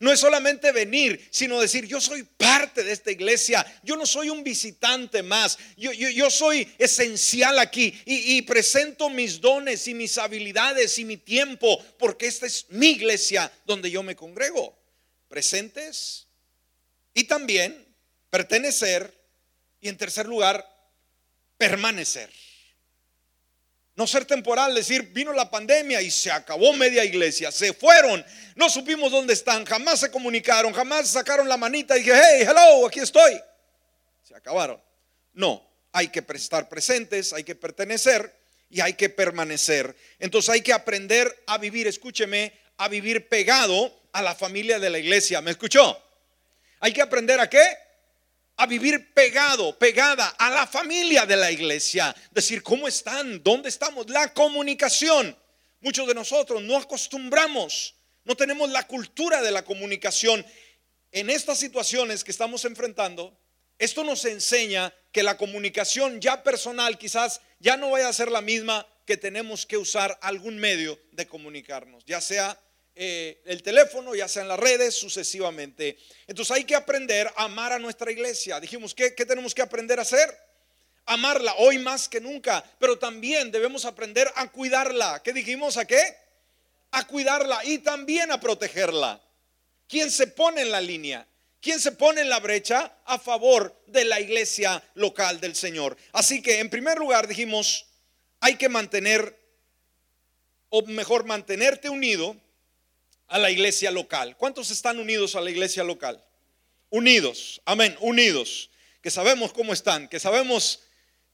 No 0.00 0.12
es 0.12 0.20
solamente 0.20 0.72
venir, 0.72 1.28
sino 1.30 1.60
decir, 1.60 1.86
yo 1.86 2.00
soy 2.00 2.22
parte 2.22 2.84
de 2.84 2.92
esta 2.92 3.10
iglesia, 3.10 3.66
yo 3.82 3.96
no 3.96 4.06
soy 4.06 4.30
un 4.30 4.44
visitante 4.44 5.22
más, 5.22 5.58
yo, 5.76 5.92
yo, 5.92 6.30
soy 6.30 6.72
esencial 6.78 7.58
aquí 7.58 8.00
y, 8.04 8.36
y, 8.36 8.42
presento 8.42 9.10
mis 9.10 9.40
dones 9.40 9.88
y 9.88 9.94
mis 9.94 10.16
habilidades 10.16 10.98
y 11.00 11.04
mi 11.04 11.16
tiempo, 11.16 11.84
porque 11.98 12.28
esta 12.28 12.46
es 12.46 12.66
mi 12.68 12.90
iglesia 12.90 13.50
donde 13.66 13.90
yo 13.90 14.04
me 14.04 14.14
congrego. 14.14 14.78
Presentes 15.28 16.28
y 17.12 17.24
también 17.24 17.84
pertenecer 18.30 19.12
y 19.80 19.88
en 19.88 19.96
tercer 19.96 20.26
lugar, 20.26 20.77
permanecer. 21.58 22.30
No 23.96 24.06
ser 24.06 24.24
temporal, 24.24 24.76
decir, 24.76 25.02
vino 25.12 25.32
la 25.32 25.50
pandemia 25.50 26.00
y 26.00 26.10
se 26.10 26.30
acabó 26.30 26.72
media 26.72 27.04
iglesia, 27.04 27.50
se 27.50 27.72
fueron, 27.72 28.24
no 28.54 28.70
supimos 28.70 29.10
dónde 29.10 29.32
están, 29.32 29.64
jamás 29.64 29.98
se 29.98 30.10
comunicaron, 30.10 30.72
jamás 30.72 31.08
sacaron 31.08 31.48
la 31.48 31.56
manita 31.56 31.96
y 31.96 32.04
dije, 32.04 32.12
hey, 32.14 32.46
hello, 32.48 32.86
aquí 32.86 33.00
estoy. 33.00 33.40
Se 34.22 34.36
acabaron. 34.36 34.80
No, 35.32 35.68
hay 35.90 36.08
que 36.08 36.24
estar 36.34 36.68
presentes, 36.68 37.32
hay 37.32 37.42
que 37.42 37.56
pertenecer 37.56 38.38
y 38.70 38.80
hay 38.80 38.92
que 38.92 39.08
permanecer. 39.08 39.96
Entonces 40.20 40.50
hay 40.50 40.60
que 40.60 40.72
aprender 40.72 41.42
a 41.48 41.58
vivir, 41.58 41.88
escúcheme, 41.88 42.52
a 42.76 42.86
vivir 42.86 43.28
pegado 43.28 43.92
a 44.12 44.22
la 44.22 44.36
familia 44.36 44.78
de 44.78 44.90
la 44.90 44.98
iglesia. 45.00 45.40
¿Me 45.40 45.50
escuchó? 45.50 46.00
Hay 46.78 46.92
que 46.92 47.02
aprender 47.02 47.40
a 47.40 47.50
qué? 47.50 47.76
A 48.58 48.66
vivir 48.66 49.14
pegado, 49.14 49.78
pegada 49.78 50.28
a 50.36 50.50
la 50.50 50.66
familia 50.66 51.24
de 51.24 51.36
la 51.36 51.50
iglesia. 51.50 52.14
Decir, 52.32 52.62
¿cómo 52.62 52.88
están? 52.88 53.42
¿Dónde 53.42 53.68
estamos? 53.68 54.10
La 54.10 54.34
comunicación. 54.34 55.36
Muchos 55.80 56.08
de 56.08 56.14
nosotros 56.14 56.60
no 56.62 56.76
acostumbramos, 56.76 57.94
no 58.24 58.36
tenemos 58.36 58.68
la 58.70 58.84
cultura 58.86 59.42
de 59.42 59.52
la 59.52 59.64
comunicación. 59.64 60.44
En 61.12 61.30
estas 61.30 61.58
situaciones 61.58 62.24
que 62.24 62.32
estamos 62.32 62.64
enfrentando, 62.64 63.38
esto 63.78 64.02
nos 64.02 64.24
enseña 64.24 64.92
que 65.12 65.22
la 65.22 65.36
comunicación 65.36 66.20
ya 66.20 66.42
personal 66.42 66.98
quizás 66.98 67.40
ya 67.60 67.76
no 67.76 67.90
vaya 67.90 68.08
a 68.08 68.12
ser 68.12 68.28
la 68.28 68.42
misma 68.42 68.86
que 69.06 69.16
tenemos 69.16 69.66
que 69.66 69.76
usar 69.76 70.18
algún 70.20 70.58
medio 70.58 70.98
de 71.12 71.28
comunicarnos, 71.28 72.04
ya 72.06 72.20
sea 72.20 72.60
eh, 73.00 73.40
el 73.44 73.62
teléfono, 73.62 74.12
ya 74.16 74.26
sea 74.26 74.42
en 74.42 74.48
las 74.48 74.58
redes, 74.58 74.92
sucesivamente. 74.92 75.96
Entonces 76.26 76.56
hay 76.56 76.64
que 76.64 76.74
aprender 76.74 77.28
a 77.36 77.44
amar 77.44 77.72
a 77.72 77.78
nuestra 77.78 78.10
iglesia. 78.10 78.58
Dijimos, 78.58 78.92
¿qué, 78.92 79.14
¿qué 79.14 79.24
tenemos 79.24 79.54
que 79.54 79.62
aprender 79.62 80.00
a 80.00 80.02
hacer? 80.02 80.36
Amarla 81.06 81.54
hoy 81.58 81.78
más 81.78 82.08
que 82.08 82.20
nunca, 82.20 82.64
pero 82.80 82.98
también 82.98 83.52
debemos 83.52 83.84
aprender 83.84 84.28
a 84.34 84.50
cuidarla. 84.50 85.22
¿Qué 85.22 85.32
dijimos? 85.32 85.76
¿A 85.76 85.84
qué? 85.84 86.16
A 86.90 87.06
cuidarla 87.06 87.64
y 87.64 87.78
también 87.78 88.32
a 88.32 88.40
protegerla. 88.40 89.22
¿Quién 89.86 90.10
se 90.10 90.26
pone 90.26 90.62
en 90.62 90.72
la 90.72 90.80
línea? 90.80 91.24
¿Quién 91.60 91.78
se 91.78 91.92
pone 91.92 92.22
en 92.22 92.28
la 92.28 92.40
brecha 92.40 92.96
a 93.04 93.20
favor 93.20 93.80
de 93.86 94.06
la 94.06 94.18
iglesia 94.18 94.82
local 94.94 95.38
del 95.38 95.54
Señor? 95.54 95.96
Así 96.12 96.42
que 96.42 96.58
en 96.58 96.68
primer 96.68 96.98
lugar 96.98 97.28
dijimos, 97.28 97.86
hay 98.40 98.56
que 98.56 98.68
mantener, 98.68 99.38
o 100.68 100.82
mejor 100.82 101.26
mantenerte 101.26 101.88
unido 101.88 102.36
a 103.28 103.38
la 103.38 103.50
iglesia 103.50 103.90
local. 103.90 104.36
¿Cuántos 104.36 104.70
están 104.70 104.98
unidos 104.98 105.36
a 105.36 105.40
la 105.40 105.50
iglesia 105.50 105.84
local? 105.84 106.22
Unidos, 106.90 107.60
amén, 107.64 107.96
unidos. 108.00 108.70
Que 109.02 109.10
sabemos 109.10 109.52
cómo 109.52 109.72
están, 109.72 110.08
que 110.08 110.18
sabemos 110.18 110.80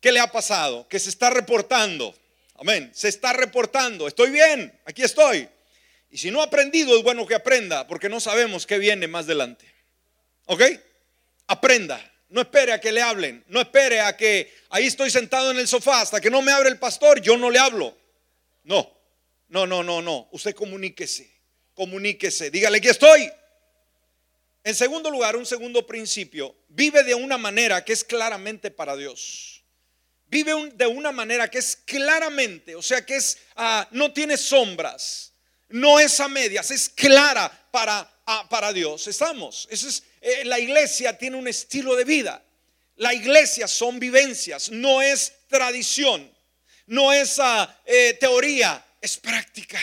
qué 0.00 0.12
le 0.12 0.20
ha 0.20 0.30
pasado, 0.30 0.86
que 0.88 0.98
se 0.98 1.08
está 1.08 1.30
reportando. 1.30 2.14
Amén, 2.56 2.90
se 2.94 3.08
está 3.08 3.32
reportando. 3.32 4.06
Estoy 4.06 4.30
bien, 4.30 4.78
aquí 4.84 5.02
estoy. 5.02 5.48
Y 6.10 6.18
si 6.18 6.30
no 6.30 6.40
ha 6.40 6.44
aprendido, 6.44 6.96
es 6.96 7.02
bueno 7.02 7.26
que 7.26 7.34
aprenda, 7.34 7.86
porque 7.86 8.08
no 8.08 8.20
sabemos 8.20 8.66
qué 8.66 8.78
viene 8.78 9.08
más 9.08 9.24
adelante. 9.24 9.72
¿Ok? 10.46 10.62
Aprenda. 11.46 12.12
No 12.28 12.40
espere 12.40 12.72
a 12.72 12.80
que 12.80 12.92
le 12.92 13.02
hablen. 13.02 13.44
No 13.48 13.60
espere 13.60 14.00
a 14.00 14.16
que 14.16 14.52
ahí 14.70 14.86
estoy 14.86 15.10
sentado 15.10 15.50
en 15.50 15.58
el 15.58 15.68
sofá 15.68 16.00
hasta 16.00 16.20
que 16.20 16.30
no 16.30 16.42
me 16.42 16.52
abre 16.52 16.68
el 16.68 16.78
pastor, 16.78 17.20
yo 17.20 17.36
no 17.36 17.50
le 17.50 17.58
hablo. 17.58 17.96
No, 18.64 18.92
no, 19.48 19.66
no, 19.66 19.82
no, 19.82 20.02
no. 20.02 20.28
Usted 20.32 20.54
comuníquese. 20.54 21.33
Comuníquese. 21.74 22.50
Dígale 22.50 22.80
que 22.80 22.90
estoy. 22.90 23.30
En 24.62 24.74
segundo 24.74 25.10
lugar, 25.10 25.36
un 25.36 25.44
segundo 25.44 25.86
principio. 25.86 26.56
Vive 26.68 27.02
de 27.02 27.14
una 27.14 27.36
manera 27.36 27.84
que 27.84 27.92
es 27.92 28.02
claramente 28.02 28.70
para 28.70 28.96
Dios. 28.96 29.62
Vive 30.26 30.70
de 30.74 30.86
una 30.86 31.12
manera 31.12 31.48
que 31.48 31.58
es 31.58 31.76
claramente, 31.76 32.74
o 32.74 32.82
sea 32.82 33.04
que 33.04 33.16
es, 33.16 33.38
ah, 33.56 33.86
no 33.92 34.12
tiene 34.12 34.36
sombras, 34.36 35.32
no 35.68 36.00
es 36.00 36.18
a 36.18 36.28
medias, 36.28 36.70
es 36.70 36.88
clara 36.88 37.68
para, 37.70 38.10
ah, 38.26 38.48
para 38.48 38.72
Dios. 38.72 39.06
Estamos. 39.06 39.68
Es, 39.70 40.02
eh, 40.22 40.44
la 40.46 40.58
iglesia 40.58 41.16
tiene 41.16 41.36
un 41.36 41.46
estilo 41.46 41.94
de 41.94 42.04
vida. 42.04 42.42
La 42.96 43.12
iglesia 43.12 43.68
son 43.68 43.98
vivencias, 43.98 44.70
no 44.70 45.02
es 45.02 45.34
tradición, 45.48 46.32
no 46.86 47.12
es 47.12 47.38
ah, 47.38 47.80
eh, 47.84 48.16
teoría, 48.18 48.84
es 49.00 49.18
práctica. 49.18 49.78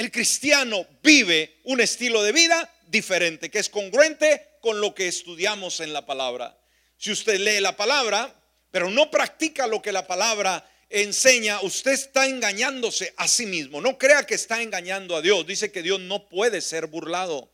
El 0.00 0.10
cristiano 0.10 0.86
vive 1.02 1.60
un 1.64 1.78
estilo 1.78 2.22
de 2.22 2.32
vida 2.32 2.74
diferente, 2.86 3.50
que 3.50 3.58
es 3.58 3.68
congruente 3.68 4.56
con 4.62 4.80
lo 4.80 4.94
que 4.94 5.06
estudiamos 5.06 5.80
en 5.80 5.92
la 5.92 6.06
palabra. 6.06 6.58
Si 6.96 7.12
usted 7.12 7.38
lee 7.38 7.60
la 7.60 7.76
palabra, 7.76 8.34
pero 8.70 8.90
no 8.90 9.10
practica 9.10 9.66
lo 9.66 9.82
que 9.82 9.92
la 9.92 10.06
palabra 10.06 10.66
enseña, 10.88 11.60
usted 11.60 11.92
está 11.92 12.26
engañándose 12.26 13.12
a 13.18 13.28
sí 13.28 13.44
mismo. 13.44 13.82
No 13.82 13.98
crea 13.98 14.24
que 14.24 14.36
está 14.36 14.62
engañando 14.62 15.16
a 15.16 15.20
Dios. 15.20 15.46
Dice 15.46 15.70
que 15.70 15.82
Dios 15.82 16.00
no 16.00 16.30
puede 16.30 16.62
ser 16.62 16.86
burlado. 16.86 17.52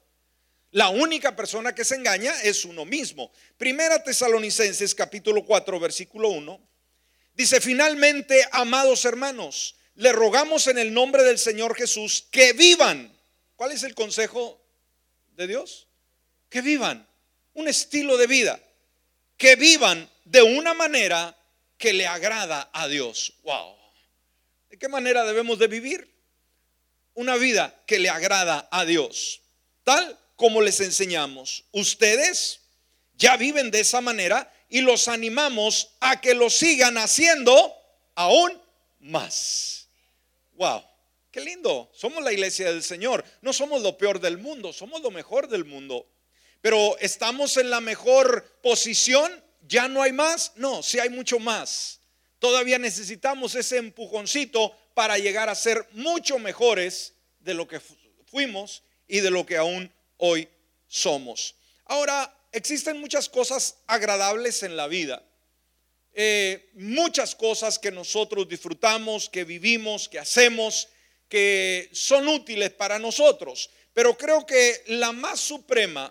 La 0.70 0.88
única 0.90 1.34
persona 1.34 1.74
que 1.74 1.84
se 1.84 1.96
engaña 1.96 2.32
es 2.42 2.64
uno 2.64 2.84
mismo. 2.84 3.32
Primera 3.58 4.04
Tesalonicenses 4.04 4.94
capítulo 4.94 5.44
4 5.44 5.80
versículo 5.80 6.28
1 6.28 6.60
dice, 7.34 7.60
finalmente, 7.60 8.40
amados 8.52 9.04
hermanos, 9.04 9.74
le 9.96 10.12
rogamos 10.12 10.66
en 10.66 10.78
el 10.78 10.92
nombre 10.92 11.22
del 11.22 11.38
Señor 11.38 11.74
Jesús 11.74 12.26
que 12.30 12.52
vivan. 12.52 13.14
¿Cuál 13.56 13.72
es 13.72 13.82
el 13.82 13.94
consejo 13.94 14.60
de 15.36 15.46
Dios? 15.46 15.86
Que 16.48 16.60
vivan 16.60 17.06
un 17.54 17.68
estilo 17.68 18.18
de 18.18 18.26
vida, 18.26 18.60
que 19.38 19.56
vivan 19.56 20.08
de 20.24 20.42
una 20.42 20.74
manera 20.74 21.36
que 21.78 21.92
le 21.92 22.06
agrada 22.06 22.68
a 22.72 22.86
Dios. 22.88 23.32
Wow. 23.42 23.74
¿De 24.68 24.78
qué 24.78 24.88
manera 24.88 25.24
debemos 25.24 25.58
de 25.58 25.66
vivir? 25.66 26.14
Una 27.14 27.36
vida 27.36 27.82
que 27.86 27.98
le 27.98 28.10
agrada 28.10 28.68
a 28.70 28.84
Dios. 28.84 29.40
Tal 29.84 30.18
como 30.36 30.60
les 30.60 30.80
enseñamos. 30.80 31.64
Ustedes 31.72 32.60
ya 33.16 33.38
viven 33.38 33.70
de 33.70 33.80
esa 33.80 34.02
manera 34.02 34.52
y 34.68 34.82
los 34.82 35.08
animamos 35.08 35.92
a 36.00 36.20
que 36.20 36.34
lo 36.34 36.50
sigan 36.50 36.98
haciendo 36.98 37.74
aún 38.14 38.60
más. 39.00 39.85
Wow, 40.56 40.82
qué 41.30 41.40
lindo. 41.40 41.90
Somos 41.94 42.22
la 42.24 42.32
iglesia 42.32 42.72
del 42.72 42.82
Señor. 42.82 43.24
No 43.42 43.52
somos 43.52 43.82
lo 43.82 43.96
peor 43.96 44.20
del 44.20 44.38
mundo, 44.38 44.72
somos 44.72 45.02
lo 45.02 45.10
mejor 45.10 45.48
del 45.48 45.64
mundo. 45.64 46.06
Pero 46.60 46.96
estamos 46.98 47.56
en 47.56 47.70
la 47.70 47.80
mejor 47.80 48.44
posición. 48.62 49.32
¿Ya 49.68 49.88
no 49.88 50.02
hay 50.02 50.12
más? 50.12 50.52
No, 50.56 50.82
sí 50.82 50.98
hay 50.98 51.10
mucho 51.10 51.38
más. 51.38 52.00
Todavía 52.38 52.78
necesitamos 52.78 53.54
ese 53.54 53.78
empujoncito 53.78 54.74
para 54.94 55.18
llegar 55.18 55.48
a 55.48 55.54
ser 55.54 55.86
mucho 55.92 56.38
mejores 56.38 57.14
de 57.40 57.54
lo 57.54 57.68
que 57.68 57.80
fuimos 58.26 58.82
y 59.06 59.20
de 59.20 59.30
lo 59.30 59.44
que 59.44 59.56
aún 59.56 59.92
hoy 60.16 60.48
somos. 60.86 61.54
Ahora, 61.84 62.32
existen 62.52 63.00
muchas 63.00 63.28
cosas 63.28 63.78
agradables 63.86 64.62
en 64.62 64.76
la 64.76 64.86
vida. 64.86 65.22
Eh, 66.18 66.70
muchas 66.72 67.34
cosas 67.34 67.78
que 67.78 67.90
nosotros 67.90 68.48
disfrutamos, 68.48 69.28
que 69.28 69.44
vivimos, 69.44 70.08
que 70.08 70.18
hacemos, 70.18 70.88
que 71.28 71.90
son 71.92 72.26
útiles 72.26 72.70
para 72.70 72.98
nosotros. 72.98 73.68
Pero 73.92 74.16
creo 74.16 74.46
que 74.46 74.82
la 74.86 75.12
más 75.12 75.38
suprema 75.40 76.10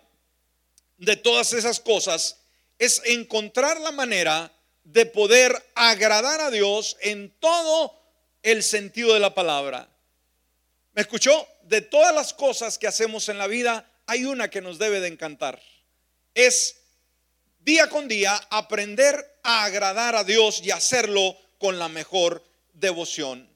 de 0.97 1.15
todas 1.15 1.53
esas 1.53 1.79
cosas 1.79 2.37
es 2.77 3.01
encontrar 3.05 3.81
la 3.81 3.91
manera 3.91 4.53
de 4.83 5.07
poder 5.07 5.51
agradar 5.73 6.39
a 6.39 6.51
Dios 6.51 6.97
en 7.01 7.31
todo 7.39 7.99
el 8.43 8.61
sentido 8.61 9.11
de 9.15 9.19
la 9.19 9.33
palabra. 9.33 9.89
¿Me 10.93 11.01
escuchó? 11.01 11.47
De 11.63 11.81
todas 11.81 12.13
las 12.13 12.31
cosas 12.31 12.77
que 12.77 12.85
hacemos 12.85 13.27
en 13.27 13.39
la 13.39 13.47
vida, 13.47 13.91
hay 14.05 14.25
una 14.25 14.51
que 14.51 14.61
nos 14.61 14.77
debe 14.77 14.99
de 14.99 15.07
encantar. 15.07 15.59
Es 16.35 16.84
día 17.65 17.89
con 17.89 18.07
día 18.07 18.39
aprender 18.51 19.39
a 19.41 19.65
agradar 19.65 20.15
a 20.15 20.23
Dios 20.23 20.61
y 20.63 20.69
hacerlo 20.69 21.35
con 21.57 21.79
la 21.79 21.89
mejor 21.89 22.45
devoción. 22.73 23.49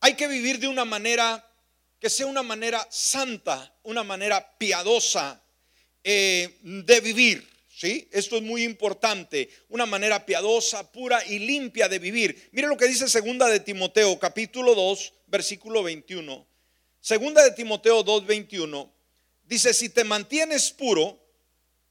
Hay 0.00 0.14
que 0.14 0.28
vivir 0.28 0.58
de 0.58 0.68
una 0.68 0.84
manera 0.84 1.44
que 1.98 2.10
sea 2.10 2.26
una 2.26 2.42
manera 2.42 2.86
santa, 2.90 3.74
una 3.82 4.04
manera 4.04 4.56
piadosa 4.58 5.42
eh, 6.04 6.58
de 6.62 7.00
vivir. 7.00 7.48
¿Sí? 7.74 8.08
Esto 8.10 8.36
es 8.36 8.42
muy 8.42 8.64
importante, 8.64 9.48
una 9.68 9.86
manera 9.86 10.26
piadosa, 10.26 10.90
pura 10.90 11.24
y 11.24 11.38
limpia 11.38 11.88
de 11.88 12.00
vivir. 12.00 12.50
Mire 12.50 12.66
lo 12.66 12.76
que 12.76 12.88
dice 12.88 13.08
segunda 13.08 13.46
de 13.46 13.60
Timoteo, 13.60 14.18
capítulo 14.18 14.74
2, 14.74 15.12
versículo 15.28 15.84
21. 15.84 16.44
Segunda 17.00 17.44
de 17.44 17.52
Timoteo 17.52 18.02
2, 18.02 18.26
21. 18.26 18.92
Dice, 19.44 19.72
si 19.72 19.90
te 19.90 20.02
mantienes 20.02 20.72
puro, 20.72 21.27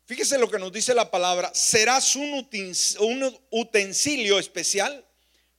fíjese 0.08 0.40
lo 0.40 0.50
que 0.50 0.58
nos 0.58 0.72
dice 0.72 0.96
la 0.96 1.12
palabra, 1.12 1.52
serás 1.54 2.16
un 2.16 2.48
utensilio 3.52 4.40
especial 4.40 5.06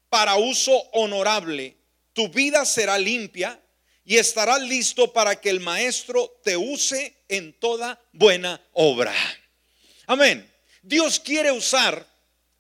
para 0.08 0.36
uso 0.36 0.76
honorable. 0.92 1.76
Tu 2.12 2.28
vida 2.28 2.64
será 2.64 2.98
limpia 2.98 3.60
y 4.04 4.16
estarás 4.16 4.60
listo 4.62 5.12
para 5.12 5.40
que 5.40 5.50
el 5.50 5.60
maestro 5.60 6.40
te 6.42 6.56
use 6.56 7.14
en 7.28 7.52
toda 7.60 8.02
buena 8.12 8.60
obra. 8.72 9.14
Amén. 10.06 10.50
Dios 10.82 11.20
quiere 11.20 11.52
usar 11.52 12.06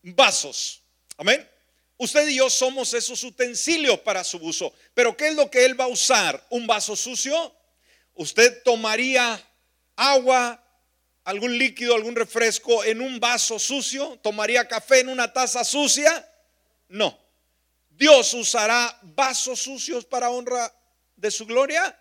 vasos. 0.02 0.82
Amén. 1.16 1.48
Usted 1.96 2.28
y 2.28 2.36
yo 2.36 2.48
somos 2.50 2.94
esos 2.94 3.24
utensilios 3.24 3.98
para 4.00 4.22
su 4.22 4.36
uso. 4.36 4.72
Pero 4.94 5.16
¿qué 5.16 5.28
es 5.28 5.34
lo 5.34 5.50
que 5.50 5.64
Él 5.64 5.78
va 5.78 5.84
a 5.84 5.88
usar? 5.88 6.46
¿Un 6.50 6.66
vaso 6.66 6.94
sucio? 6.94 7.52
¿Usted 8.14 8.62
tomaría 8.62 9.42
agua, 9.96 10.62
algún 11.28 11.58
líquido, 11.58 11.94
algún 11.94 12.16
refresco 12.16 12.82
en 12.84 13.02
un 13.02 13.20
vaso 13.20 13.58
sucio? 13.58 14.18
¿Tomaría 14.22 14.66
café 14.66 15.00
en 15.00 15.10
una 15.10 15.30
taza 15.30 15.62
sucia? 15.62 16.26
No. 16.88 17.18
¿Dios 17.90 18.32
usará 18.32 18.98
vasos 19.02 19.60
sucios 19.60 20.06
para 20.06 20.30
honra 20.30 20.72
de 21.16 21.30
su 21.30 21.44
gloria? 21.44 21.94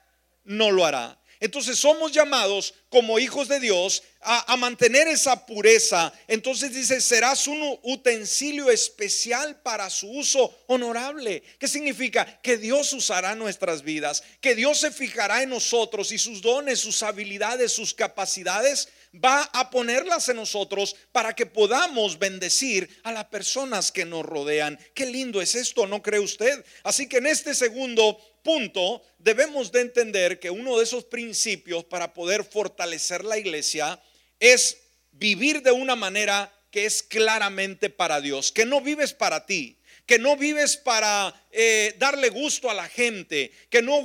No 0.45 0.71
lo 0.71 0.85
hará. 0.85 1.19
Entonces 1.41 1.77
somos 1.77 2.13
llamados 2.13 2.73
como 2.89 3.19
hijos 3.19 3.49
de 3.49 3.59
Dios 3.59 4.01
a, 4.21 4.55
mantener 4.55 5.09
esa 5.09 5.45
pureza. 5.45 6.11
Entonces 6.27 6.73
dice, 6.73 7.01
serás 7.01 7.47
un 7.47 7.77
utensilio 7.83 8.71
especial 8.71 9.59
para 9.61 9.89
su 9.89 10.09
uso 10.09 10.57
honorable. 10.67 11.43
¿Qué 11.59 11.67
significa? 11.67 12.39
Que 12.41 12.57
Dios 12.57 12.93
usará 12.93 13.35
nuestras 13.35 13.83
vidas, 13.83 14.23
que 14.39 14.55
Dios 14.55 14.79
se 14.79 14.89
fijará 14.89 15.43
en 15.43 15.49
nosotros 15.49 16.13
y 16.13 16.17
sus 16.17 16.41
dones, 16.41 16.79
sus 16.79 17.03
habilidades, 17.03 17.73
sus 17.73 17.93
capacidades 17.93 18.87
va 19.13 19.43
a 19.53 19.69
ponerlas 19.69 20.29
en 20.29 20.37
nosotros 20.37 20.95
para 21.11 21.35
que 21.35 21.45
podamos 21.45 22.19
bendecir 22.19 22.89
a 23.03 23.11
las 23.11 23.25
personas 23.25 23.91
que 23.91 24.05
nos 24.05 24.25
rodean. 24.25 24.79
Qué 24.93 25.05
lindo 25.05 25.41
es 25.41 25.55
esto, 25.55 25.87
¿no 25.87 26.01
cree 26.01 26.19
usted? 26.19 26.63
Así 26.83 27.07
que 27.07 27.17
en 27.17 27.27
este 27.27 27.53
segundo 27.53 28.19
punto 28.43 29.01
debemos 29.19 29.71
de 29.71 29.81
entender 29.81 30.39
que 30.39 30.49
uno 30.49 30.77
de 30.77 30.83
esos 30.83 31.05
principios 31.05 31.83
para 31.83 32.13
poder 32.13 32.43
fortalecer 32.43 33.23
la 33.23 33.37
iglesia 33.37 34.01
es 34.39 34.77
vivir 35.11 35.61
de 35.61 35.71
una 35.71 35.95
manera 35.95 36.53
que 36.71 36.85
es 36.85 37.01
claramente 37.03 37.89
para 37.89 38.21
Dios, 38.21 38.51
que 38.51 38.65
no 38.65 38.81
vives 38.81 39.13
para 39.13 39.45
ti, 39.45 39.77
que 40.05 40.19
no 40.19 40.37
vives 40.37 40.77
para 40.77 41.33
eh, 41.51 41.95
darle 41.97 42.29
gusto 42.29 42.69
a 42.69 42.73
la 42.73 42.87
gente, 42.87 43.51
que 43.69 43.81
no, 43.81 44.01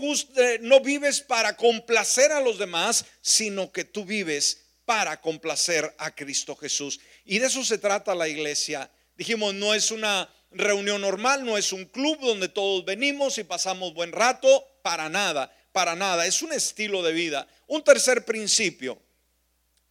no 0.61 0.81
vives 0.81 1.21
para 1.21 1.57
complacer 1.57 2.33
a 2.33 2.41
los 2.41 2.59
demás, 2.59 3.05
sino 3.21 3.71
que 3.71 3.85
tú 3.85 4.05
vives 4.05 4.62
para 4.85 5.21
complacer 5.21 5.95
a 5.99 6.14
Cristo 6.14 6.57
Jesús. 6.57 7.01
Y 7.25 7.38
de 7.38 7.47
eso 7.47 7.64
se 7.64 7.79
trata 7.79 8.14
la 8.14 8.29
iglesia. 8.29 8.90
Dijimos, 9.16 9.55
no 9.55 9.75
es 9.75 9.90
una 9.90 10.29
reunión 10.51 11.01
normal, 11.01 11.45
no 11.45 11.57
es 11.57 11.73
un 11.73 11.85
club 11.87 12.18
donde 12.21 12.49
todos 12.49 12.85
venimos 12.85 13.38
y 13.38 13.45
pasamos 13.45 13.95
buen 13.95 14.12
rato, 14.12 14.66
para 14.83 15.09
nada, 15.09 15.55
para 15.73 15.95
nada. 15.95 16.27
Es 16.27 16.42
un 16.42 16.53
estilo 16.53 17.03
de 17.03 17.12
vida. 17.12 17.47
Un 17.66 17.83
tercer 17.83 18.25
principio, 18.25 19.01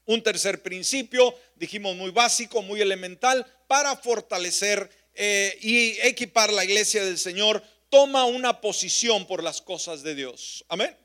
un 0.05 0.21
tercer 0.21 0.61
principio, 0.61 1.35
dijimos 1.55 1.95
muy 1.95 2.11
básico, 2.11 2.61
muy 2.61 2.81
elemental, 2.81 3.45
para 3.67 3.95
fortalecer 3.95 4.89
eh, 5.13 5.57
y 5.61 5.99
equipar 6.01 6.51
la 6.51 6.63
iglesia 6.63 7.03
del 7.03 7.17
Señor, 7.17 7.63
toma 7.89 8.25
una 8.25 8.61
posición 8.61 9.25
por 9.25 9.43
las 9.43 9.61
cosas 9.61 10.03
de 10.03 10.15
Dios. 10.15 10.65
Amén. 10.67 10.95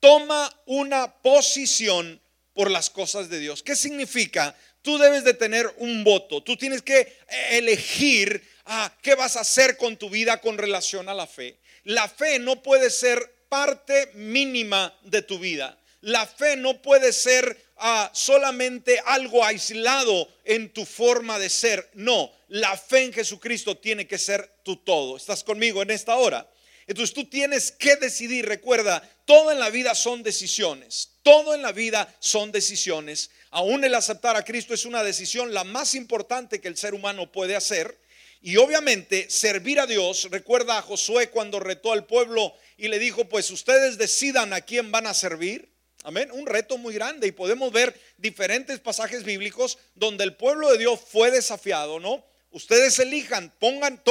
Toma 0.00 0.54
una 0.66 1.12
posición 1.22 2.20
por 2.58 2.72
las 2.72 2.90
cosas 2.90 3.30
de 3.30 3.38
Dios. 3.38 3.62
¿Qué 3.62 3.76
significa? 3.76 4.52
Tú 4.82 4.98
debes 4.98 5.22
de 5.22 5.32
tener 5.32 5.72
un 5.76 6.02
voto. 6.02 6.42
Tú 6.42 6.56
tienes 6.56 6.82
que 6.82 7.16
elegir 7.50 8.42
ah, 8.64 8.92
qué 9.00 9.14
vas 9.14 9.36
a 9.36 9.42
hacer 9.42 9.76
con 9.76 9.96
tu 9.96 10.10
vida 10.10 10.40
con 10.40 10.58
relación 10.58 11.08
a 11.08 11.14
la 11.14 11.28
fe. 11.28 11.60
La 11.84 12.08
fe 12.08 12.40
no 12.40 12.60
puede 12.60 12.90
ser 12.90 13.32
parte 13.48 14.10
mínima 14.14 14.92
de 15.04 15.22
tu 15.22 15.38
vida. 15.38 15.78
La 16.00 16.26
fe 16.26 16.56
no 16.56 16.82
puede 16.82 17.12
ser 17.12 17.56
ah, 17.76 18.10
solamente 18.12 19.00
algo 19.06 19.44
aislado 19.44 20.28
en 20.44 20.72
tu 20.72 20.84
forma 20.84 21.38
de 21.38 21.50
ser. 21.50 21.88
No, 21.94 22.32
la 22.48 22.76
fe 22.76 23.04
en 23.04 23.12
Jesucristo 23.12 23.76
tiene 23.76 24.08
que 24.08 24.18
ser 24.18 24.52
tu 24.64 24.78
todo. 24.78 25.16
¿Estás 25.16 25.44
conmigo 25.44 25.80
en 25.80 25.92
esta 25.92 26.16
hora? 26.16 26.50
Entonces 26.88 27.14
tú 27.14 27.26
tienes 27.26 27.70
que 27.70 27.96
decidir, 27.96 28.46
recuerda, 28.46 29.06
todo 29.26 29.52
en 29.52 29.58
la 29.58 29.68
vida 29.68 29.94
son 29.94 30.22
decisiones, 30.22 31.10
todo 31.22 31.54
en 31.54 31.60
la 31.60 31.70
vida 31.70 32.16
son 32.18 32.50
decisiones. 32.50 33.30
Aún 33.50 33.84
el 33.84 33.94
aceptar 33.94 34.36
a 34.36 34.44
Cristo 34.44 34.72
es 34.72 34.86
una 34.86 35.04
decisión 35.04 35.52
la 35.52 35.64
más 35.64 35.94
importante 35.94 36.62
que 36.62 36.68
el 36.68 36.78
ser 36.78 36.94
humano 36.94 37.30
puede 37.30 37.54
hacer. 37.54 38.00
Y 38.40 38.56
obviamente 38.56 39.28
servir 39.28 39.80
a 39.80 39.86
Dios, 39.86 40.28
recuerda 40.30 40.78
a 40.78 40.82
Josué 40.82 41.28
cuando 41.28 41.60
retó 41.60 41.92
al 41.92 42.06
pueblo 42.06 42.54
y 42.78 42.88
le 42.88 42.98
dijo, 42.98 43.28
pues 43.28 43.50
ustedes 43.50 43.98
decidan 43.98 44.54
a 44.54 44.62
quién 44.62 44.90
van 44.90 45.06
a 45.06 45.12
servir. 45.12 45.70
Amén, 46.04 46.30
un 46.32 46.46
reto 46.46 46.78
muy 46.78 46.94
grande 46.94 47.26
y 47.26 47.32
podemos 47.32 47.70
ver 47.70 48.00
diferentes 48.16 48.80
pasajes 48.80 49.24
bíblicos 49.24 49.76
donde 49.94 50.24
el 50.24 50.36
pueblo 50.36 50.70
de 50.70 50.78
Dios 50.78 50.98
fue 51.06 51.30
desafiado, 51.30 52.00
¿no? 52.00 52.24
Ustedes 52.50 52.98
elijan, 52.98 53.52
pongan, 53.58 54.02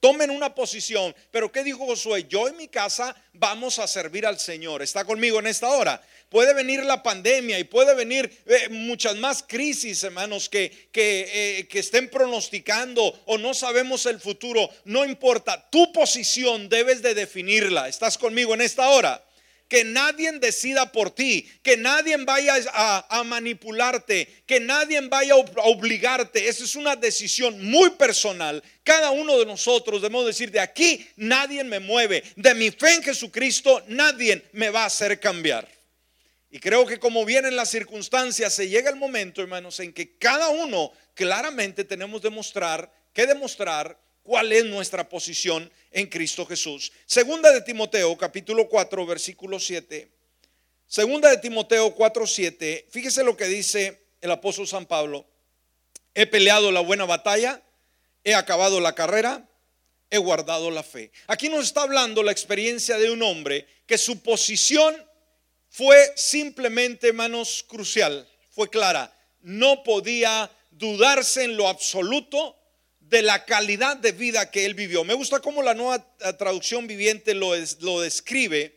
tomen 0.00 0.30
una 0.30 0.54
posición. 0.54 1.14
Pero 1.30 1.50
¿qué 1.50 1.64
dijo 1.64 1.86
Josué? 1.86 2.26
Yo 2.28 2.48
en 2.48 2.56
mi 2.56 2.68
casa 2.68 3.14
vamos 3.32 3.78
a 3.78 3.86
servir 3.86 4.26
al 4.26 4.38
Señor. 4.38 4.82
¿Está 4.82 5.04
conmigo 5.04 5.38
en 5.38 5.46
esta 5.46 5.68
hora? 5.68 6.02
Puede 6.28 6.52
venir 6.54 6.84
la 6.84 7.02
pandemia 7.02 7.58
y 7.58 7.64
puede 7.64 7.94
venir 7.94 8.30
eh, 8.46 8.68
muchas 8.68 9.16
más 9.16 9.42
crisis, 9.42 10.02
hermanos, 10.02 10.48
que, 10.48 10.88
que, 10.92 11.58
eh, 11.60 11.68
que 11.68 11.78
estén 11.78 12.10
pronosticando 12.10 13.18
o 13.26 13.38
no 13.38 13.54
sabemos 13.54 14.04
el 14.06 14.20
futuro. 14.20 14.68
No 14.84 15.04
importa, 15.04 15.68
tu 15.70 15.90
posición 15.92 16.68
debes 16.68 17.00
de 17.00 17.14
definirla. 17.14 17.88
¿Estás 17.88 18.18
conmigo 18.18 18.54
en 18.54 18.60
esta 18.60 18.88
hora? 18.90 19.24
Que 19.68 19.84
nadie 19.84 20.32
decida 20.32 20.90
por 20.90 21.10
ti, 21.10 21.46
que 21.62 21.76
nadie 21.76 22.16
vaya 22.16 22.54
a, 22.72 23.22
manipularte, 23.24 24.42
que 24.46 24.60
nadie 24.60 25.00
vaya 25.02 25.34
a 25.34 25.68
obligarte. 25.68 26.48
Esa 26.48 26.64
es 26.64 26.74
una 26.74 26.96
decisión 26.96 27.62
muy 27.62 27.90
personal. 27.90 28.62
Cada 28.82 29.10
uno 29.10 29.38
de 29.38 29.44
nosotros 29.44 30.00
debemos 30.00 30.24
decir, 30.24 30.50
de 30.50 30.60
aquí 30.60 31.06
nadie 31.16 31.62
me 31.64 31.80
mueve, 31.80 32.24
de 32.34 32.54
mi 32.54 32.70
fe 32.70 32.94
en 32.94 33.02
Jesucristo 33.02 33.84
nadie 33.88 34.42
me 34.52 34.70
va 34.70 34.84
a 34.84 34.86
hacer 34.86 35.20
cambiar. 35.20 35.68
Y 36.50 36.58
creo 36.60 36.86
que 36.86 36.98
como 36.98 37.26
vienen 37.26 37.54
las 37.54 37.70
circunstancias, 37.70 38.54
se 38.54 38.68
llega 38.68 38.88
el 38.88 38.96
momento, 38.96 39.42
hermanos, 39.42 39.80
en 39.80 39.92
que 39.92 40.16
cada 40.16 40.48
uno 40.48 40.92
claramente 41.12 41.84
tenemos 41.84 42.22
demostrar, 42.22 42.90
que 43.12 43.26
demostrar 43.26 43.98
cuál 44.28 44.52
es 44.52 44.66
nuestra 44.66 45.08
posición 45.08 45.72
en 45.90 46.06
Cristo 46.06 46.44
Jesús. 46.44 46.92
Segunda 47.06 47.50
de 47.50 47.62
Timoteo, 47.62 48.14
capítulo 48.18 48.68
4, 48.68 49.06
versículo 49.06 49.58
7. 49.58 50.06
Segunda 50.86 51.30
de 51.30 51.38
Timoteo 51.38 51.94
4, 51.94 52.26
7. 52.26 52.88
Fíjese 52.90 53.24
lo 53.24 53.38
que 53.38 53.46
dice 53.46 54.02
el 54.20 54.30
apóstol 54.30 54.68
San 54.68 54.84
Pablo. 54.84 55.24
He 56.14 56.26
peleado 56.26 56.70
la 56.70 56.80
buena 56.80 57.06
batalla, 57.06 57.62
he 58.22 58.34
acabado 58.34 58.80
la 58.80 58.94
carrera, 58.94 59.48
he 60.10 60.18
guardado 60.18 60.70
la 60.70 60.82
fe. 60.82 61.10
Aquí 61.26 61.48
nos 61.48 61.64
está 61.64 61.80
hablando 61.80 62.22
la 62.22 62.32
experiencia 62.32 62.98
de 62.98 63.10
un 63.10 63.22
hombre 63.22 63.66
que 63.86 63.96
su 63.96 64.22
posición 64.22 64.94
fue 65.70 65.96
simplemente, 66.16 67.14
manos 67.14 67.64
crucial, 67.66 68.28
fue 68.50 68.68
clara. 68.68 69.10
No 69.40 69.82
podía 69.82 70.50
dudarse 70.72 71.44
en 71.44 71.56
lo 71.56 71.66
absoluto 71.66 72.57
de 73.08 73.22
la 73.22 73.44
calidad 73.44 73.96
de 73.96 74.12
vida 74.12 74.50
que 74.50 74.66
él 74.66 74.74
vivió. 74.74 75.02
Me 75.04 75.14
gusta 75.14 75.40
cómo 75.40 75.62
la 75.62 75.74
nueva 75.74 76.04
eh, 76.20 76.32
traducción 76.34 76.86
viviente 76.86 77.34
lo, 77.34 77.52
lo 77.80 78.00
describe. 78.00 78.76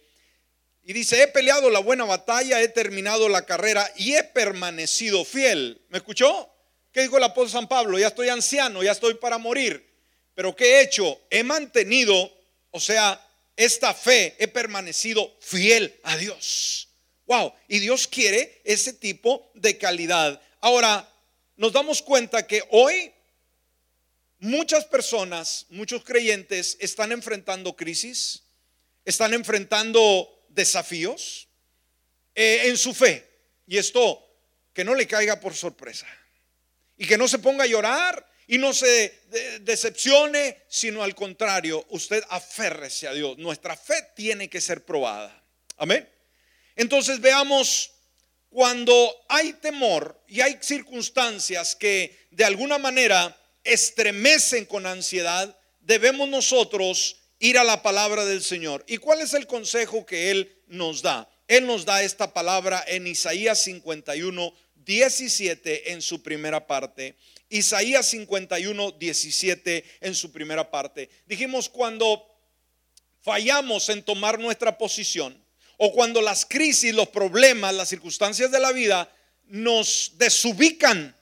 Y 0.84 0.94
dice, 0.94 1.22
he 1.22 1.28
peleado 1.28 1.70
la 1.70 1.80
buena 1.80 2.06
batalla, 2.06 2.62
he 2.62 2.68
terminado 2.68 3.30
la 3.30 3.46
carrera 3.46 3.92
y 3.98 4.16
he 4.16 4.24
permanecido 4.24 5.26
fiel. 5.26 5.82
¿Me 5.90 5.98
escuchó? 5.98 6.50
¿Qué 6.92 7.02
dijo 7.02 7.18
el 7.18 7.24
apóstol 7.24 7.62
San 7.62 7.68
Pablo? 7.68 8.00
Ya 8.00 8.08
estoy 8.08 8.30
anciano, 8.30 8.82
ya 8.82 8.92
estoy 8.92 9.16
para 9.16 9.38
morir. 9.38 9.88
Pero 10.34 10.56
¿qué 10.56 10.76
he 10.76 10.82
hecho? 10.82 11.22
He 11.30 11.44
mantenido, 11.44 12.32
o 12.72 12.80
sea, 12.80 13.24
esta 13.56 13.94
fe, 13.94 14.36
he 14.40 14.48
permanecido 14.48 15.36
fiel 15.40 16.00
a 16.04 16.18
Dios. 16.18 16.88
Wow, 17.26 17.54
y 17.68 17.80
Dios 17.80 18.08
quiere 18.08 18.62
ese 18.64 18.94
tipo 18.94 19.52
de 19.54 19.78
calidad. 19.78 20.42
Ahora, 20.62 21.08
nos 21.58 21.74
damos 21.74 22.02
cuenta 22.02 22.48
que 22.48 22.64
hoy 22.72 23.12
Muchas 24.42 24.86
personas, 24.86 25.68
muchos 25.70 26.04
creyentes 26.04 26.76
están 26.80 27.12
enfrentando 27.12 27.76
crisis, 27.76 28.42
están 29.06 29.36
enfrentando 29.36 30.46
desafíos 30.50 31.48
eh, 32.34 32.64
en 32.66 32.76
su 32.76 32.92
fe. 32.96 33.24
Y 33.68 33.78
esto, 33.78 34.28
que 34.74 34.84
no 34.84 34.96
le 34.96 35.06
caiga 35.06 35.40
por 35.40 35.54
sorpresa. 35.54 36.08
Y 36.98 37.06
que 37.06 37.20
no 37.20 37.28
se 37.28 37.38
ponga 37.38 37.66
a 37.66 37.68
llorar 37.68 38.28
y 38.48 38.58
no 38.58 38.74
se 38.74 39.22
decepcione, 39.62 40.64
sino 40.68 41.04
al 41.04 41.14
contrario, 41.14 41.86
usted 41.90 42.24
aférrese 42.28 43.08
a 43.08 43.14
Dios. 43.14 43.38
Nuestra 43.38 43.78
fe 43.78 44.08
tiene 44.16 44.50
que 44.50 44.60
ser 44.60 44.84
probada. 44.84 45.40
Amén. 45.78 46.10
Entonces 46.76 47.22
veamos 47.22 47.92
cuando 48.50 49.24
hay 49.30 49.54
temor 49.54 50.20
y 50.28 50.42
hay 50.42 50.58
circunstancias 50.62 51.76
que 51.76 52.28
de 52.32 52.44
alguna 52.44 52.80
manera 52.80 53.38
estremecen 53.64 54.66
con 54.66 54.86
ansiedad, 54.86 55.58
debemos 55.80 56.30
nosotros 56.30 57.18
ir 57.40 57.58
a 57.58 57.64
la 57.64 57.82
palabra 57.82 58.26
del 58.26 58.44
Señor. 58.44 58.84
¿Y 58.88 58.98
cuál 58.98 59.22
es 59.22 59.34
el 59.34 59.48
consejo 59.48 60.06
que 60.06 60.32
Él 60.32 60.62
nos 60.68 61.02
da? 61.02 61.30
Él 61.48 61.66
nos 61.66 61.86
da 61.86 62.04
esta 62.04 62.34
palabra 62.34 62.84
en 62.88 63.08
Isaías 63.08 63.60
51, 63.64 64.54
17 64.76 65.92
en 65.92 66.02
su 66.02 66.24
primera 66.24 66.66
parte. 66.66 67.18
Isaías 67.50 68.08
51, 68.08 68.92
17 68.92 69.84
en 70.02 70.16
su 70.16 70.32
primera 70.32 70.72
parte. 70.72 71.10
Dijimos 71.26 71.68
cuando 71.68 72.26
fallamos 73.22 73.90
en 73.90 74.04
tomar 74.04 74.40
nuestra 74.40 74.78
posición 74.78 75.44
o 75.78 75.92
cuando 75.92 76.22
las 76.22 76.46
crisis, 76.46 76.94
los 76.94 77.10
problemas, 77.10 77.74
las 77.74 77.90
circunstancias 77.90 78.52
de 78.52 78.60
la 78.60 78.72
vida 78.72 79.12
nos 79.46 80.14
desubican 80.16 81.16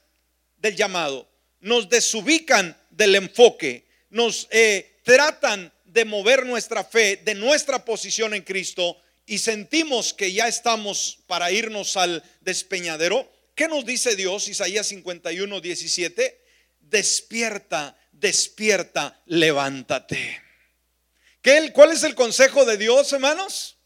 del 0.58 0.76
llamado 0.76 1.28
nos 1.62 1.90
desubican 1.90 2.78
del 2.90 3.16
enfoque, 3.16 3.86
nos 4.10 4.48
eh, 4.52 5.00
tratan 5.04 5.72
de 5.86 6.06
mover 6.06 6.46
nuestra 6.46 6.84
fe 6.84 7.18
de 7.18 7.36
nuestra 7.36 7.84
posición 7.84 8.34
en 8.34 8.44
Cristo 8.44 8.98
y 9.26 9.40
sentimos 9.40 10.14
que 10.14 10.32
ya 10.32 10.48
estamos 10.48 11.20
para 11.28 11.52
irnos 11.52 11.98
al 11.98 12.24
despeñadero. 12.42 13.32
¿Qué 13.56 13.68
nos 13.68 13.86
dice 13.86 14.16
Dios? 14.16 14.48
Isaías 14.48 14.88
51, 14.88 15.62
17. 15.62 16.42
Despierta, 16.82 17.98
despierta, 18.12 19.22
levántate. 19.26 20.42
¿Qué, 21.42 21.72
¿Cuál 21.74 21.92
es 21.92 22.04
el 22.04 22.16
consejo 22.16 22.66
de 22.66 22.78
Dios, 22.78 23.14
hermanos? 23.14 23.79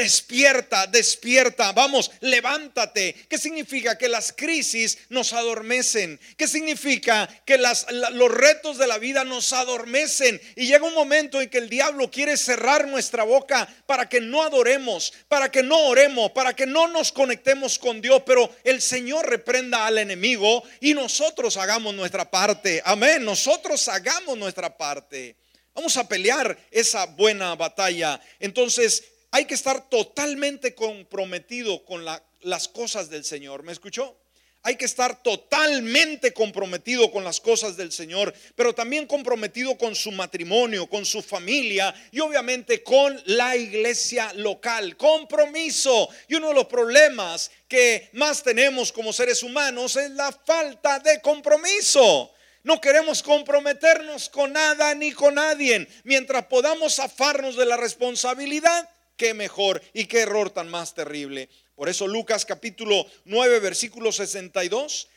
Despierta, 0.00 0.86
despierta, 0.86 1.72
vamos, 1.72 2.10
levántate. 2.20 3.14
¿Qué 3.28 3.36
significa? 3.36 3.98
Que 3.98 4.08
las 4.08 4.32
crisis 4.32 4.96
nos 5.10 5.34
adormecen. 5.34 6.18
¿Qué 6.38 6.48
significa? 6.48 7.28
Que 7.44 7.58
los 7.58 8.30
retos 8.32 8.78
de 8.78 8.86
la 8.86 8.96
vida 8.96 9.24
nos 9.24 9.52
adormecen. 9.52 10.40
Y 10.56 10.68
llega 10.68 10.86
un 10.86 10.94
momento 10.94 11.38
en 11.38 11.50
que 11.50 11.58
el 11.58 11.68
diablo 11.68 12.10
quiere 12.10 12.38
cerrar 12.38 12.88
nuestra 12.88 13.24
boca 13.24 13.68
para 13.84 14.08
que 14.08 14.22
no 14.22 14.42
adoremos, 14.42 15.12
para 15.28 15.50
que 15.50 15.62
no 15.62 15.78
oremos, 15.88 16.30
para 16.30 16.56
que 16.56 16.64
no 16.64 16.88
nos 16.88 17.12
conectemos 17.12 17.78
con 17.78 18.00
Dios. 18.00 18.22
Pero 18.24 18.50
el 18.64 18.80
Señor 18.80 19.28
reprenda 19.28 19.84
al 19.84 19.98
enemigo 19.98 20.62
y 20.80 20.94
nosotros 20.94 21.58
hagamos 21.58 21.94
nuestra 21.94 22.30
parte. 22.30 22.80
Amén, 22.86 23.22
nosotros 23.22 23.86
hagamos 23.86 24.38
nuestra 24.38 24.74
parte. 24.74 25.36
Vamos 25.74 25.94
a 25.98 26.08
pelear 26.08 26.56
esa 26.70 27.04
buena 27.04 27.54
batalla. 27.54 28.18
Entonces, 28.38 29.04
hay 29.30 29.44
que 29.44 29.54
estar 29.54 29.88
totalmente 29.88 30.74
comprometido 30.74 31.84
con 31.84 32.04
las 32.04 32.68
cosas 32.68 33.10
del 33.10 33.24
Señor. 33.24 33.62
¿Me 33.62 33.72
escuchó? 33.72 34.16
Hay 34.62 34.76
que 34.76 34.84
estar 34.84 35.22
totalmente 35.22 36.34
comprometido 36.34 37.10
con 37.10 37.24
las 37.24 37.40
cosas 37.40 37.78
del 37.78 37.92
Señor, 37.92 38.34
pero 38.54 38.74
también 38.74 39.06
comprometido 39.06 39.78
con 39.78 39.94
su 39.94 40.12
matrimonio, 40.12 40.86
con 40.86 41.06
su 41.06 41.22
familia 41.22 41.94
y 42.10 42.20
obviamente 42.20 42.82
con 42.82 43.18
la 43.24 43.56
iglesia 43.56 44.34
local. 44.34 44.98
Compromiso. 44.98 46.10
Y 46.28 46.34
uno 46.34 46.48
de 46.48 46.54
los 46.54 46.66
problemas 46.66 47.50
que 47.68 48.10
más 48.12 48.42
tenemos 48.42 48.92
como 48.92 49.14
seres 49.14 49.42
humanos 49.42 49.96
es 49.96 50.10
la 50.10 50.30
falta 50.30 50.98
de 50.98 51.22
compromiso. 51.22 52.30
No 52.62 52.78
queremos 52.82 53.22
comprometernos 53.22 54.28
con 54.28 54.52
nada 54.52 54.94
ni 54.94 55.12
con 55.12 55.36
nadie. 55.36 55.88
Mientras 56.04 56.44
podamos 56.46 56.96
zafarnos 56.96 57.56
de 57.56 57.64
la 57.64 57.78
responsabilidad, 57.78 58.86
qué 59.20 59.34
mejor 59.34 59.82
y 59.92 60.06
qué 60.06 60.20
error 60.20 60.48
tan 60.48 60.70
más 60.70 60.94
terrible. 60.94 61.50
Por 61.74 61.90
eso 61.90 62.08
Lucas 62.08 62.46
capítulo 62.46 63.04
9, 63.26 63.60
versículo 63.60 64.12
62, 64.12 65.08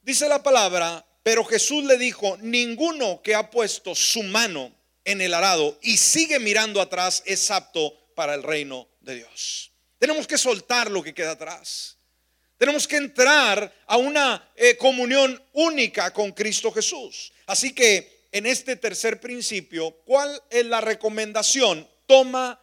dice 0.00 0.28
la 0.28 0.42
palabra, 0.42 1.06
pero 1.22 1.44
Jesús 1.44 1.84
le 1.84 1.96
dijo, 1.96 2.36
ninguno 2.40 3.22
que 3.22 3.36
ha 3.36 3.50
puesto 3.50 3.94
su 3.94 4.24
mano 4.24 4.74
en 5.04 5.20
el 5.20 5.32
arado 5.32 5.78
y 5.80 5.96
sigue 5.96 6.40
mirando 6.40 6.80
atrás 6.80 7.22
es 7.24 7.52
apto 7.52 7.96
para 8.16 8.34
el 8.34 8.42
reino 8.42 8.88
de 9.00 9.14
Dios. 9.14 9.70
Tenemos 10.00 10.26
que 10.26 10.38
soltar 10.38 10.90
lo 10.90 11.00
que 11.00 11.14
queda 11.14 11.30
atrás. 11.30 11.98
Tenemos 12.58 12.88
que 12.88 12.96
entrar 12.96 13.72
a 13.86 13.96
una 13.96 14.50
eh, 14.56 14.76
comunión 14.76 15.40
única 15.52 16.12
con 16.12 16.32
Cristo 16.32 16.72
Jesús. 16.72 17.32
Así 17.46 17.72
que 17.72 18.26
en 18.32 18.46
este 18.46 18.74
tercer 18.74 19.20
principio, 19.20 19.92
¿cuál 20.04 20.42
es 20.50 20.66
la 20.66 20.80
recomendación? 20.80 21.88
Toma 22.06 22.58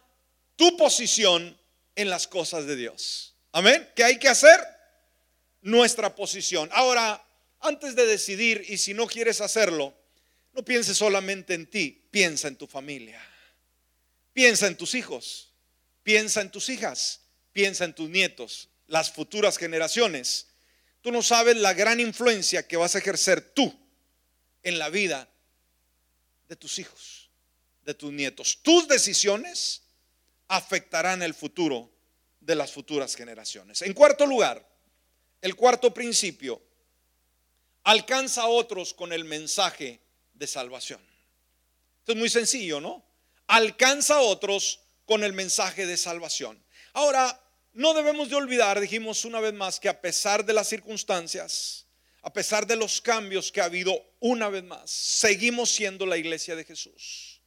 tu 0.60 0.76
posición 0.76 1.58
en 1.96 2.10
las 2.10 2.28
cosas 2.28 2.66
de 2.66 2.76
Dios. 2.76 3.34
Amén. 3.50 3.88
¿Qué 3.96 4.04
hay 4.04 4.18
que 4.18 4.28
hacer? 4.28 4.60
Nuestra 5.62 6.14
posición. 6.14 6.68
Ahora, 6.74 7.26
antes 7.60 7.96
de 7.96 8.04
decidir, 8.04 8.66
y 8.68 8.76
si 8.76 8.92
no 8.92 9.06
quieres 9.06 9.40
hacerlo, 9.40 9.96
no 10.52 10.62
pienses 10.62 10.98
solamente 10.98 11.54
en 11.54 11.66
ti, 11.66 12.06
piensa 12.10 12.46
en 12.46 12.56
tu 12.56 12.66
familia. 12.66 13.26
Piensa 14.34 14.66
en 14.66 14.76
tus 14.76 14.94
hijos, 14.94 15.54
piensa 16.02 16.42
en 16.42 16.50
tus 16.50 16.68
hijas, 16.68 17.22
piensa 17.54 17.86
en 17.86 17.94
tus 17.94 18.10
nietos, 18.10 18.68
las 18.86 19.10
futuras 19.10 19.56
generaciones. 19.56 20.48
Tú 21.00 21.10
no 21.10 21.22
sabes 21.22 21.56
la 21.56 21.72
gran 21.72 22.00
influencia 22.00 22.68
que 22.68 22.76
vas 22.76 22.94
a 22.94 22.98
ejercer 22.98 23.40
tú 23.40 23.74
en 24.62 24.78
la 24.78 24.90
vida 24.90 25.26
de 26.50 26.56
tus 26.56 26.78
hijos, 26.78 27.30
de 27.82 27.94
tus 27.94 28.12
nietos. 28.12 28.58
Tus 28.60 28.86
decisiones 28.88 29.84
afectarán 30.50 31.22
el 31.22 31.32
futuro 31.32 31.90
de 32.40 32.56
las 32.56 32.72
futuras 32.72 33.14
generaciones. 33.14 33.82
En 33.82 33.94
cuarto 33.94 34.26
lugar, 34.26 34.68
el 35.40 35.54
cuarto 35.54 35.94
principio, 35.94 36.60
alcanza 37.84 38.42
a 38.42 38.48
otros 38.48 38.92
con 38.92 39.12
el 39.12 39.24
mensaje 39.24 40.00
de 40.34 40.46
salvación. 40.48 41.00
Esto 42.00 42.12
es 42.12 42.18
muy 42.18 42.28
sencillo, 42.28 42.80
¿no? 42.80 43.04
Alcanza 43.46 44.16
a 44.16 44.20
otros 44.20 44.80
con 45.06 45.22
el 45.22 45.32
mensaje 45.32 45.86
de 45.86 45.96
salvación. 45.96 46.60
Ahora, 46.94 47.40
no 47.72 47.94
debemos 47.94 48.28
de 48.28 48.34
olvidar, 48.34 48.80
dijimos 48.80 49.24
una 49.24 49.38
vez 49.38 49.54
más, 49.54 49.78
que 49.78 49.88
a 49.88 50.00
pesar 50.00 50.44
de 50.44 50.52
las 50.52 50.68
circunstancias, 50.68 51.86
a 52.22 52.32
pesar 52.32 52.66
de 52.66 52.74
los 52.74 53.00
cambios 53.00 53.52
que 53.52 53.60
ha 53.60 53.66
habido 53.66 53.94
una 54.18 54.48
vez 54.48 54.64
más, 54.64 54.90
seguimos 54.90 55.70
siendo 55.70 56.06
la 56.06 56.16
iglesia 56.16 56.56
de 56.56 56.64
Jesús. 56.64 57.40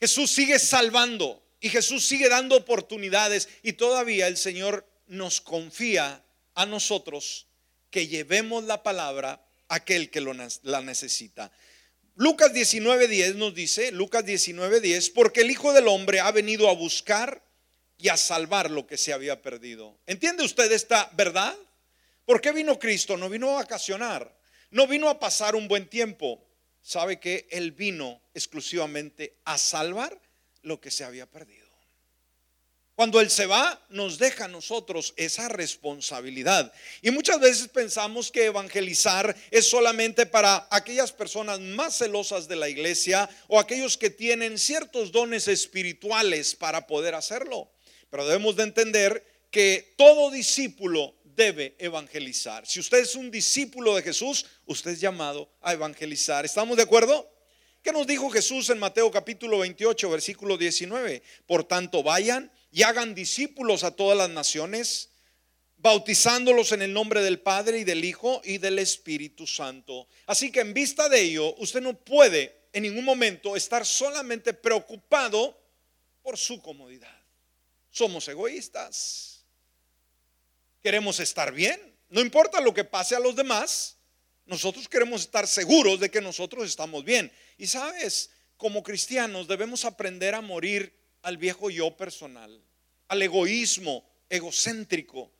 Jesús 0.00 0.30
sigue 0.32 0.58
salvando, 0.58 1.47
y 1.60 1.68
Jesús 1.68 2.06
sigue 2.06 2.28
dando 2.28 2.56
oportunidades 2.56 3.48
y 3.62 3.72
todavía 3.74 4.28
el 4.28 4.36
Señor 4.36 4.86
nos 5.06 5.40
confía 5.40 6.24
a 6.54 6.66
nosotros 6.66 7.46
que 7.90 8.06
llevemos 8.06 8.64
la 8.64 8.82
palabra 8.82 9.44
a 9.68 9.76
aquel 9.76 10.10
que 10.10 10.20
la 10.20 10.80
necesita. 10.82 11.50
Lucas 12.14 12.52
19:10 12.52 13.36
nos 13.36 13.54
dice, 13.54 13.92
Lucas 13.92 14.24
19:10, 14.24 15.12
porque 15.14 15.42
el 15.42 15.50
Hijo 15.50 15.72
del 15.72 15.88
Hombre 15.88 16.20
ha 16.20 16.32
venido 16.32 16.68
a 16.68 16.74
buscar 16.74 17.42
y 17.96 18.08
a 18.08 18.16
salvar 18.16 18.70
lo 18.70 18.86
que 18.86 18.96
se 18.96 19.12
había 19.12 19.42
perdido. 19.42 19.98
¿Entiende 20.06 20.44
usted 20.44 20.70
esta 20.72 21.10
verdad? 21.14 21.56
¿Por 22.24 22.40
qué 22.40 22.52
vino 22.52 22.78
Cristo? 22.78 23.16
No 23.16 23.28
vino 23.28 23.50
a 23.50 23.62
vacacionar, 23.62 24.36
no 24.70 24.86
vino 24.86 25.08
a 25.08 25.18
pasar 25.18 25.56
un 25.56 25.68
buen 25.68 25.88
tiempo. 25.88 26.44
¿Sabe 26.80 27.18
que 27.18 27.48
Él 27.50 27.72
vino 27.72 28.20
exclusivamente 28.34 29.38
a 29.44 29.58
salvar 29.58 30.20
lo 30.68 30.80
que 30.80 30.90
se 30.90 31.04
había 31.04 31.26
perdido. 31.26 31.68
Cuando 32.98 33.20
Él 33.20 33.30
se 33.30 33.46
va, 33.46 33.80
nos 33.90 34.18
deja 34.18 34.46
a 34.46 34.48
nosotros 34.48 35.14
esa 35.16 35.48
responsabilidad. 35.48 36.72
Y 37.00 37.12
muchas 37.12 37.38
veces 37.38 37.68
pensamos 37.68 38.32
que 38.32 38.46
evangelizar 38.46 39.36
es 39.52 39.68
solamente 39.68 40.26
para 40.26 40.66
aquellas 40.68 41.12
personas 41.12 41.60
más 41.60 41.96
celosas 41.96 42.48
de 42.48 42.56
la 42.56 42.68
iglesia 42.68 43.30
o 43.46 43.60
aquellos 43.60 43.96
que 43.96 44.10
tienen 44.10 44.58
ciertos 44.58 45.12
dones 45.12 45.46
espirituales 45.46 46.56
para 46.56 46.88
poder 46.88 47.14
hacerlo. 47.14 47.70
Pero 48.10 48.26
debemos 48.26 48.56
de 48.56 48.64
entender 48.64 49.24
que 49.52 49.94
todo 49.96 50.32
discípulo 50.32 51.14
debe 51.22 51.76
evangelizar. 51.78 52.66
Si 52.66 52.80
usted 52.80 52.98
es 52.98 53.14
un 53.14 53.30
discípulo 53.30 53.94
de 53.94 54.02
Jesús, 54.02 54.44
usted 54.66 54.90
es 54.90 55.00
llamado 55.00 55.48
a 55.60 55.72
evangelizar. 55.72 56.44
¿Estamos 56.44 56.76
de 56.76 56.82
acuerdo? 56.82 57.37
¿Qué 57.88 57.92
nos 57.92 58.06
dijo 58.06 58.28
Jesús 58.28 58.68
en 58.68 58.78
Mateo 58.78 59.10
capítulo 59.10 59.60
28, 59.60 60.10
versículo 60.10 60.58
19? 60.58 61.22
Por 61.46 61.64
tanto, 61.64 62.02
vayan 62.02 62.52
y 62.70 62.82
hagan 62.82 63.14
discípulos 63.14 63.82
a 63.82 63.92
todas 63.92 64.18
las 64.18 64.28
naciones, 64.28 65.08
bautizándolos 65.78 66.72
en 66.72 66.82
el 66.82 66.92
nombre 66.92 67.22
del 67.22 67.40
Padre 67.40 67.78
y 67.78 67.84
del 67.84 68.04
Hijo 68.04 68.42
y 68.44 68.58
del 68.58 68.78
Espíritu 68.78 69.46
Santo. 69.46 70.06
Así 70.26 70.52
que 70.52 70.60
en 70.60 70.74
vista 70.74 71.08
de 71.08 71.22
ello, 71.22 71.54
usted 71.54 71.80
no 71.80 71.98
puede 71.98 72.54
en 72.74 72.82
ningún 72.82 73.06
momento 73.06 73.56
estar 73.56 73.86
solamente 73.86 74.52
preocupado 74.52 75.58
por 76.22 76.36
su 76.36 76.60
comodidad. 76.60 77.18
Somos 77.90 78.28
egoístas. 78.28 79.46
Queremos 80.82 81.20
estar 81.20 81.52
bien. 81.52 81.80
No 82.10 82.20
importa 82.20 82.60
lo 82.60 82.74
que 82.74 82.84
pase 82.84 83.16
a 83.16 83.20
los 83.20 83.34
demás, 83.34 83.97
nosotros 84.48 84.88
queremos 84.88 85.20
estar 85.20 85.46
seguros 85.46 86.00
de 86.00 86.10
que 86.10 86.20
nosotros 86.20 86.66
estamos 86.66 87.04
bien. 87.04 87.30
Y 87.58 87.66
sabes, 87.66 88.30
como 88.56 88.82
cristianos 88.82 89.46
debemos 89.46 89.84
aprender 89.84 90.34
a 90.34 90.40
morir 90.40 90.92
al 91.22 91.36
viejo 91.36 91.68
yo 91.70 91.96
personal, 91.96 92.60
al 93.08 93.22
egoísmo 93.22 94.08
egocéntrico, 94.30 95.30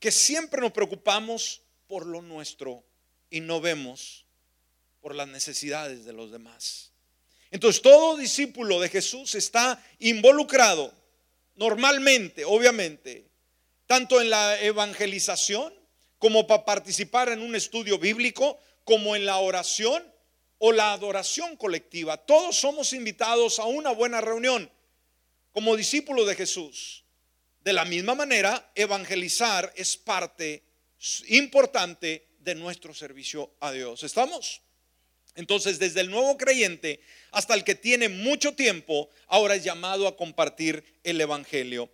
que 0.00 0.10
siempre 0.10 0.60
nos 0.60 0.72
preocupamos 0.72 1.62
por 1.86 2.06
lo 2.06 2.22
nuestro 2.22 2.82
y 3.28 3.40
no 3.40 3.60
vemos 3.60 4.24
por 5.00 5.14
las 5.14 5.28
necesidades 5.28 6.06
de 6.06 6.14
los 6.14 6.32
demás. 6.32 6.92
Entonces 7.50 7.82
todo 7.82 8.16
discípulo 8.16 8.80
de 8.80 8.88
Jesús 8.88 9.34
está 9.34 9.84
involucrado 9.98 10.92
normalmente, 11.56 12.44
obviamente, 12.46 13.28
tanto 13.86 14.20
en 14.20 14.30
la 14.30 14.58
evangelización 14.60 15.75
como 16.18 16.46
para 16.46 16.64
participar 16.64 17.28
en 17.28 17.40
un 17.40 17.54
estudio 17.54 17.98
bíblico, 17.98 18.58
como 18.84 19.16
en 19.16 19.26
la 19.26 19.38
oración 19.38 20.02
o 20.58 20.72
la 20.72 20.92
adoración 20.92 21.56
colectiva. 21.56 22.16
Todos 22.16 22.56
somos 22.56 22.92
invitados 22.92 23.58
a 23.58 23.64
una 23.64 23.90
buena 23.90 24.20
reunión 24.20 24.70
como 25.52 25.76
discípulos 25.76 26.26
de 26.26 26.34
Jesús. 26.34 27.04
De 27.62 27.72
la 27.72 27.84
misma 27.84 28.14
manera, 28.14 28.70
evangelizar 28.74 29.72
es 29.74 29.96
parte 29.96 30.62
importante 31.28 32.28
de 32.38 32.54
nuestro 32.54 32.94
servicio 32.94 33.50
a 33.60 33.72
Dios. 33.72 34.02
¿Estamos? 34.02 34.62
Entonces, 35.34 35.78
desde 35.78 36.00
el 36.00 36.10
nuevo 36.10 36.36
creyente 36.38 37.00
hasta 37.30 37.54
el 37.54 37.64
que 37.64 37.74
tiene 37.74 38.08
mucho 38.08 38.54
tiempo, 38.54 39.10
ahora 39.26 39.54
es 39.54 39.64
llamado 39.64 40.06
a 40.08 40.16
compartir 40.16 40.84
el 41.04 41.20
Evangelio. 41.20 41.90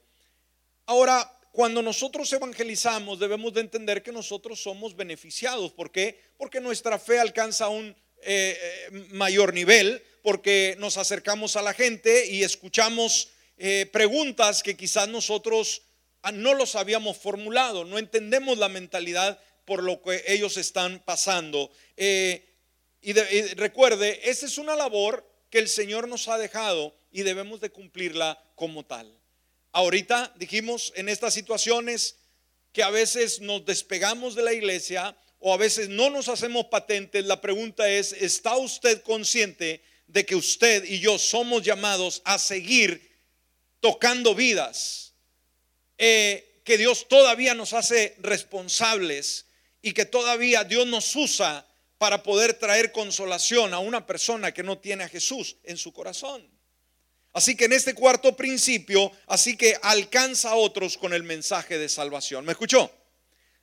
Ahora, 0.87 1.41
cuando 1.53 1.83
nosotros 1.83 2.33
evangelizamos 2.33 3.19
debemos 3.19 3.53
de 3.53 3.61
entender 3.61 4.03
que 4.03 4.11
nosotros 4.11 4.61
somos 4.63 4.97
beneficiados. 4.97 5.71
¿Por 5.73 5.93
qué? 5.93 6.19
Porque 6.39 6.61
nuestra 6.61 6.99
fe 6.99 7.21
alcanza 7.21 7.69
un 7.69 7.95
eh, 8.23 8.59
eh, 8.59 8.91
mayor 9.11 9.53
nivel, 9.53 10.03
porque 10.23 10.77
nos 10.79 10.97
acercamos 10.97 11.57
a 11.57 11.63
la 11.63 11.75
gente 11.75 12.27
y 12.27 12.43
escuchamos 12.43 13.29
eh, 13.59 13.87
preguntas 13.93 14.63
que 14.63 14.79
quizás 14.79 15.09
nosotros 15.09 15.83
ah, 16.23 16.33
no 16.33 16.55
los 16.55 16.75
habíamos 16.75 17.19
formulado, 17.19 17.85
no 17.85 17.99
entendemos 17.99 18.57
la 18.57 18.71
mentalidad 18.71 19.39
por 19.67 19.83
lo 19.83 20.01
que 20.01 20.25
ellos 20.27 20.57
están 20.57 21.01
pasando. 21.05 21.71
y 21.97 23.13
recuerde, 23.57 24.21
esa 24.31 24.47
es 24.47 24.57
una 24.57 24.75
labor 24.75 25.29
que 25.51 25.59
el 25.59 25.69
Señor 25.69 26.09
nos 26.09 26.29
ha 26.29 26.39
dejado 26.39 26.95
y 27.11 27.23
debemos 27.23 27.61
de 27.61 27.71
cumplirla 27.71 28.43
como 28.55 28.85
tal. 28.87 29.22
Ahorita 29.73 30.33
dijimos 30.37 30.93
en 30.97 31.09
estas 31.09 31.35
situaciones 31.35 32.17
que 32.73 32.83
a 32.83 32.91
veces 32.91 33.41
nos 33.41 33.65
despegamos 33.65 34.35
de 34.35 34.43
la 34.43 34.53
iglesia 34.53 35.17
o 35.41 35.53
a 35.53 35.57
veces 35.57 35.89
no 35.89 36.11
nos 36.11 36.29
hacemos 36.29 36.67
patentes. 36.67 37.25
La 37.25 37.41
pregunta 37.41 37.89
es, 37.89 38.13
¿está 38.13 38.57
usted 38.57 39.03
consciente 39.03 39.83
de 40.07 40.27
que 40.27 40.37
usted 40.37 40.85
y 40.85 41.01
yo 41.01 41.19
somos 41.19 41.63
llamados 41.63 42.21
a 42.25 42.39
seguir 42.39 43.11
tocando 43.81 44.35
vidas, 44.35 45.15
eh, 45.99 46.61
que 46.65 46.79
Dios 46.79 47.09
todavía 47.09 47.55
nos 47.55 47.73
hace 47.73 48.15
responsables 48.21 49.47
y 49.83 49.93
que 49.93 50.05
todavía 50.05 50.63
Dios 50.63 50.87
nos 50.87 51.17
usa 51.17 51.67
para 51.99 52.23
poder 52.23 52.55
traer 52.55 52.93
consolación 52.93 53.75
a 53.75 53.81
una 53.81 54.07
persona 54.07 54.53
que 54.53 54.63
no 54.63 54.79
tiene 54.79 55.05
a 55.05 55.09
Jesús 55.09 55.57
en 55.65 55.77
su 55.77 55.93
corazón. 55.93 56.49
Así 57.33 57.57
que 57.57 57.65
en 57.65 57.73
este 57.73 57.95
cuarto 57.95 58.37
principio, 58.37 59.11
así 59.27 59.57
que 59.57 59.77
alcanza 59.83 60.51
a 60.51 60.57
otros 60.57 60.99
con 60.99 61.15
el 61.15 61.23
mensaje 61.23 61.79
de 61.79 61.89
salvación. 61.89 62.45
¿Me 62.45 62.53
escuchó? 62.53 62.91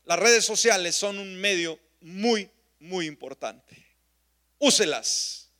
Las 0.05 0.17
redes 0.17 0.43
sociales 0.43 0.95
son 0.95 1.19
un 1.19 1.36
medio 1.36 1.79
muy, 2.01 2.49
muy 2.79 3.05
importante. 3.05 3.77
Úselas. 4.58 5.51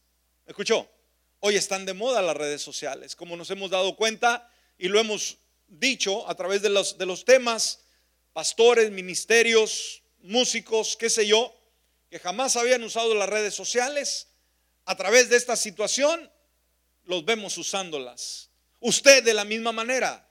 ¿Me 0.45 0.52
escuchó? 0.52 0.89
Hoy 1.39 1.56
están 1.56 1.86
de 1.86 1.93
moda 1.93 2.22
las 2.22 2.36
redes 2.36 2.62
sociales, 2.62 3.15
como 3.15 3.38
nos 3.38 3.52
hemos 3.52 3.69
dado 3.69 3.95
cuenta 3.95 4.52
y 4.78 4.88
lo 4.88 5.00
hemos 5.00 5.38
dicho 5.67 6.28
a 6.28 6.36
través 6.36 6.63
de 6.63 6.69
los, 6.69 6.98
de 6.98 7.06
los 7.06 7.24
temas, 7.24 7.82
pastores, 8.34 8.89
ministerios, 8.89 10.02
músicos, 10.22 10.98
qué 10.98 11.10
sé 11.10 11.28
yo, 11.28 11.56
que 12.10 12.19
jamás 12.19 12.56
habían 12.56 12.84
usado 12.84 13.13
las 13.13 13.30
redes 13.30 13.54
sociales, 13.54 14.28
a 14.86 14.98
través 14.98 15.30
de 15.30 15.38
esta 15.38 15.56
situación 15.56 16.30
los 17.10 17.26
vemos 17.26 17.58
usándolas. 17.58 18.52
Usted 18.80 19.24
de 19.24 19.34
la 19.34 19.43
misma 19.43 19.72
manera. 19.72 20.26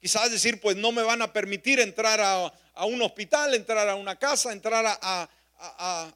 Quizás 0.00 0.30
decir, 0.30 0.60
pues 0.60 0.76
no 0.76 0.90
me 0.90 1.02
van 1.02 1.22
a 1.22 1.32
permitir 1.32 1.78
entrar 1.78 2.20
a, 2.20 2.52
un 2.86 3.00
hospital, 3.02 3.54
entrar 3.54 3.88
a 3.88 3.94
una 3.94 4.18
casa, 4.18 4.52
entrar 4.52 4.84
a, 4.84 5.30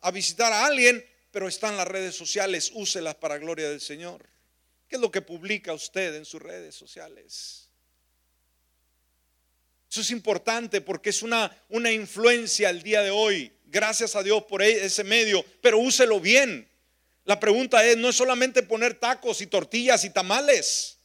a, 0.02 0.10
visitar 0.10 0.52
a 0.52 0.66
alguien, 0.66 1.04
pero 1.30 1.46
están 1.46 1.76
las 1.76 1.86
redes 1.86 2.16
sociales, 2.16 2.72
úselas 2.74 3.14
para 3.14 3.38
gloria 3.38 3.70
del 3.70 3.80
Señor. 3.80 4.28
¿Qué 4.88 4.96
es 4.96 5.00
lo 5.00 5.10
que 5.10 5.22
publica 5.22 5.72
usted 5.72 6.16
en 6.16 6.24
sus 6.24 6.42
redes 6.42 6.74
sociales? 6.74 7.70
Eso 9.88 10.00
es 10.00 10.10
importante 10.10 10.80
porque 10.80 11.10
es 11.10 11.22
una, 11.22 11.56
una 11.68 11.92
influencia 11.92 12.70
el 12.70 12.82
día 12.82 13.02
de 13.02 13.10
hoy. 13.10 13.52
Gracias 13.66 14.16
a 14.16 14.22
Dios 14.22 14.42
por 14.44 14.62
e, 14.62 14.84
ese 14.84 15.04
medio, 15.04 15.44
pero 15.60 15.78
úselo 15.78 16.18
bien. 16.18 16.68
La 17.24 17.38
pregunta 17.38 17.84
es, 17.84 17.96
no 17.96 18.08
es 18.08 18.16
solamente 18.16 18.62
poner 18.62 18.94
tacos 18.94 19.40
y 19.40 19.46
tortillas 19.46 20.04
y 20.04 20.10
tamales, 20.10 20.98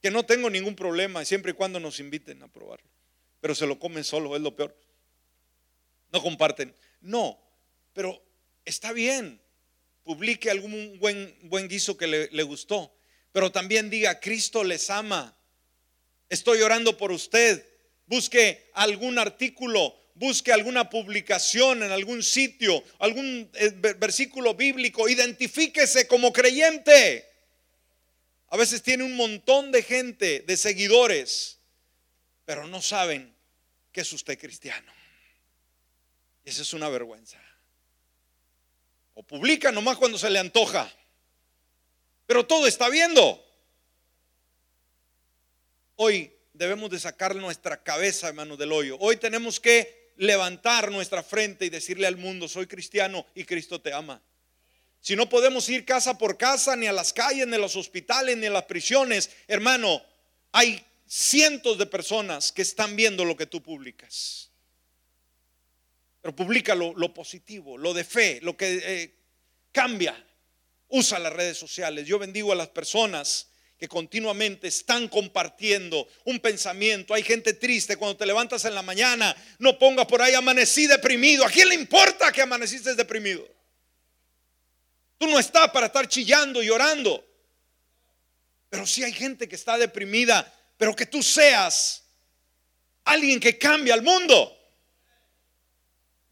que 0.00 0.10
no 0.10 0.24
tengo 0.24 0.48
ningún 0.48 0.74
problema, 0.74 1.24
siempre 1.24 1.52
y 1.52 1.54
cuando 1.54 1.78
nos 1.80 2.00
inviten 2.00 2.42
a 2.42 2.48
probarlo, 2.48 2.88
pero 3.40 3.54
se 3.54 3.66
lo 3.66 3.78
comen 3.78 4.04
solo, 4.04 4.34
es 4.36 4.42
lo 4.42 4.56
peor. 4.56 4.74
No 6.10 6.22
comparten. 6.22 6.74
No, 7.00 7.38
pero 7.92 8.22
está 8.64 8.92
bien, 8.92 9.40
publique 10.02 10.50
algún 10.50 10.98
buen, 10.98 11.36
buen 11.42 11.68
guiso 11.68 11.98
que 11.98 12.06
le, 12.06 12.28
le 12.28 12.42
gustó, 12.42 12.96
pero 13.32 13.52
también 13.52 13.90
diga, 13.90 14.18
Cristo 14.20 14.64
les 14.64 14.88
ama, 14.88 15.36
estoy 16.30 16.62
orando 16.62 16.96
por 16.96 17.12
usted, 17.12 17.66
busque 18.06 18.70
algún 18.72 19.18
artículo 19.18 19.94
busque 20.18 20.52
alguna 20.52 20.90
publicación 20.90 21.82
en 21.82 21.92
algún 21.92 22.22
sitio, 22.22 22.82
algún 22.98 23.48
eh, 23.54 23.70
versículo 23.98 24.54
bíblico, 24.54 25.08
identifíquese 25.08 26.08
como 26.08 26.32
creyente. 26.32 27.28
A 28.48 28.56
veces 28.56 28.82
tiene 28.82 29.04
un 29.04 29.16
montón 29.16 29.70
de 29.70 29.82
gente, 29.82 30.40
de 30.40 30.56
seguidores, 30.56 31.58
pero 32.44 32.66
no 32.66 32.82
saben 32.82 33.32
que 33.92 34.00
es 34.00 34.12
usted 34.12 34.38
cristiano. 34.38 34.92
Y 36.44 36.50
esa 36.50 36.62
es 36.62 36.72
una 36.72 36.88
vergüenza. 36.88 37.38
O 39.14 39.22
publica 39.22 39.70
nomás 39.70 39.98
cuando 39.98 40.18
se 40.18 40.30
le 40.30 40.38
antoja, 40.38 40.92
pero 42.26 42.44
todo 42.44 42.66
está 42.66 42.88
viendo. 42.88 43.44
Hoy 45.96 46.32
debemos 46.54 46.90
de 46.90 46.98
sacar 46.98 47.36
nuestra 47.36 47.82
cabeza, 47.82 48.28
hermano, 48.28 48.56
del 48.56 48.72
hoyo. 48.72 48.96
Hoy 49.00 49.16
tenemos 49.16 49.60
que 49.60 49.97
levantar 50.18 50.90
nuestra 50.90 51.22
frente 51.22 51.64
y 51.64 51.70
decirle 51.70 52.06
al 52.06 52.16
mundo, 52.16 52.48
soy 52.48 52.66
cristiano 52.66 53.26
y 53.34 53.44
Cristo 53.44 53.80
te 53.80 53.92
ama. 53.92 54.20
Si 55.00 55.16
no 55.16 55.28
podemos 55.28 55.68
ir 55.68 55.84
casa 55.84 56.18
por 56.18 56.36
casa, 56.36 56.76
ni 56.76 56.86
a 56.86 56.92
las 56.92 57.12
calles, 57.12 57.46
ni 57.46 57.54
a 57.54 57.58
los 57.58 57.76
hospitales, 57.76 58.36
ni 58.36 58.46
a 58.46 58.50
las 58.50 58.64
prisiones, 58.64 59.30
hermano, 59.46 60.02
hay 60.52 60.84
cientos 61.06 61.78
de 61.78 61.86
personas 61.86 62.52
que 62.52 62.62
están 62.62 62.96
viendo 62.96 63.24
lo 63.24 63.36
que 63.36 63.46
tú 63.46 63.62
publicas. 63.62 64.50
Pero 66.20 66.34
publica 66.34 66.74
lo, 66.74 67.14
positivo, 67.14 67.78
lo 67.78 67.94
de 67.94 68.04
fe, 68.04 68.40
lo 68.42 68.56
que 68.56 68.80
eh, 68.84 69.14
cambia. 69.72 70.24
Usa 70.88 71.18
las 71.18 71.32
redes 71.32 71.56
sociales. 71.56 72.06
Yo 72.06 72.18
bendigo 72.18 72.50
a 72.50 72.56
las 72.56 72.68
personas 72.68 73.48
que 73.78 73.86
continuamente 73.86 74.66
están 74.66 75.08
compartiendo 75.08 76.08
un 76.24 76.40
pensamiento. 76.40 77.14
Hay 77.14 77.22
gente 77.22 77.52
triste 77.52 77.96
cuando 77.96 78.16
te 78.16 78.26
levantas 78.26 78.64
en 78.64 78.74
la 78.74 78.82
mañana, 78.82 79.34
no 79.60 79.78
pongas 79.78 80.06
por 80.06 80.20
ahí 80.20 80.34
amanecí 80.34 80.88
deprimido. 80.88 81.46
¿A 81.46 81.50
quién 81.50 81.68
le 81.68 81.76
importa 81.76 82.32
que 82.32 82.42
amaneciste 82.42 82.96
deprimido? 82.96 83.46
Tú 85.16 85.28
no 85.28 85.38
estás 85.38 85.70
para 85.70 85.86
estar 85.86 86.08
chillando 86.08 86.60
y 86.60 86.66
llorando. 86.66 87.24
Pero 88.68 88.84
si 88.84 89.04
hay 89.04 89.12
gente 89.12 89.48
que 89.48 89.54
está 89.54 89.78
deprimida, 89.78 90.52
pero 90.76 90.94
que 90.94 91.06
tú 91.06 91.22
seas 91.22 92.02
alguien 93.04 93.38
que 93.38 93.58
cambia 93.58 93.94
al 93.94 94.02
mundo. 94.02 94.54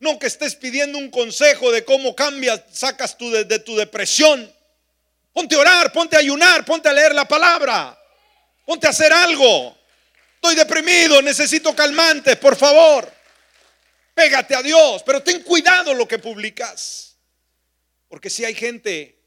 No 0.01 0.19
que 0.19 0.27
estés 0.27 0.57
pidiendo 0.57 0.99
un 0.99 1.11
consejo 1.11 1.71
de 1.71 1.85
cómo 1.85 2.15
cambias, 2.17 2.63
sacas 2.73 3.17
tú 3.17 3.31
de 3.31 3.59
tu 3.61 3.77
depresión. 3.77 4.53
Ponte 5.37 5.55
a 5.55 5.59
orar, 5.59 5.93
ponte 5.93 6.17
a 6.17 6.21
ayunar, 6.21 6.65
ponte 6.65 6.89
a 6.89 6.95
leer 6.95 7.15
la 7.15 7.29
palabra. 7.29 7.95
Ponte 8.65 8.87
a 8.87 8.91
hacer 8.91 9.13
algo. 9.13 9.77
Estoy 10.37 10.55
deprimido, 10.55 11.21
necesito 11.21 11.77
calmantes, 11.77 12.37
por 12.39 12.57
favor. 12.57 13.13
Pégate 14.15 14.55
a 14.55 14.63
Dios, 14.63 15.03
pero 15.05 15.23
ten 15.23 15.43
cuidado 15.43 15.93
lo 15.93 16.09
que 16.09 16.19
publicas. 16.19 17.19
Porque 18.09 18.31
si 18.31 18.47
hay 18.47 18.55
gente 18.55 19.21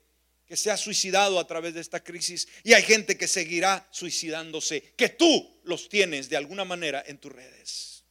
que 0.48 0.58
se 0.58 0.72
ha 0.72 0.78
suicidado 0.78 1.39
a 1.39 1.45
través 1.45 1.76
de 1.76 1.82
esta 1.82 2.04
crisis 2.04 2.48
y 2.63 2.74
hay 2.74 2.82
gente 2.82 3.15
que 3.15 3.28
seguirá 3.28 3.88
suicidándose, 3.91 4.82
que 4.98 5.10
tú 5.10 5.62
los 5.63 5.89
tienes 5.89 6.28
de 6.28 6.38
alguna 6.38 6.65
manera 6.65 7.04
en 7.06 7.19
tus 7.19 7.32
redes. 7.32 8.04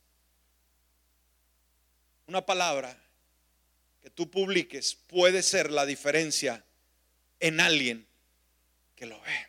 Una 2.29 2.47
palabra 2.47 2.97
que 4.01 4.11
tú 4.11 4.31
publiques 4.31 4.95
puede 4.95 5.43
ser 5.43 5.73
la 5.73 5.85
diferencia 5.85 6.65
en 7.40 7.61
alguien 7.61 8.07
que 8.94 9.07
lo 9.07 9.20
ve. 9.20 9.46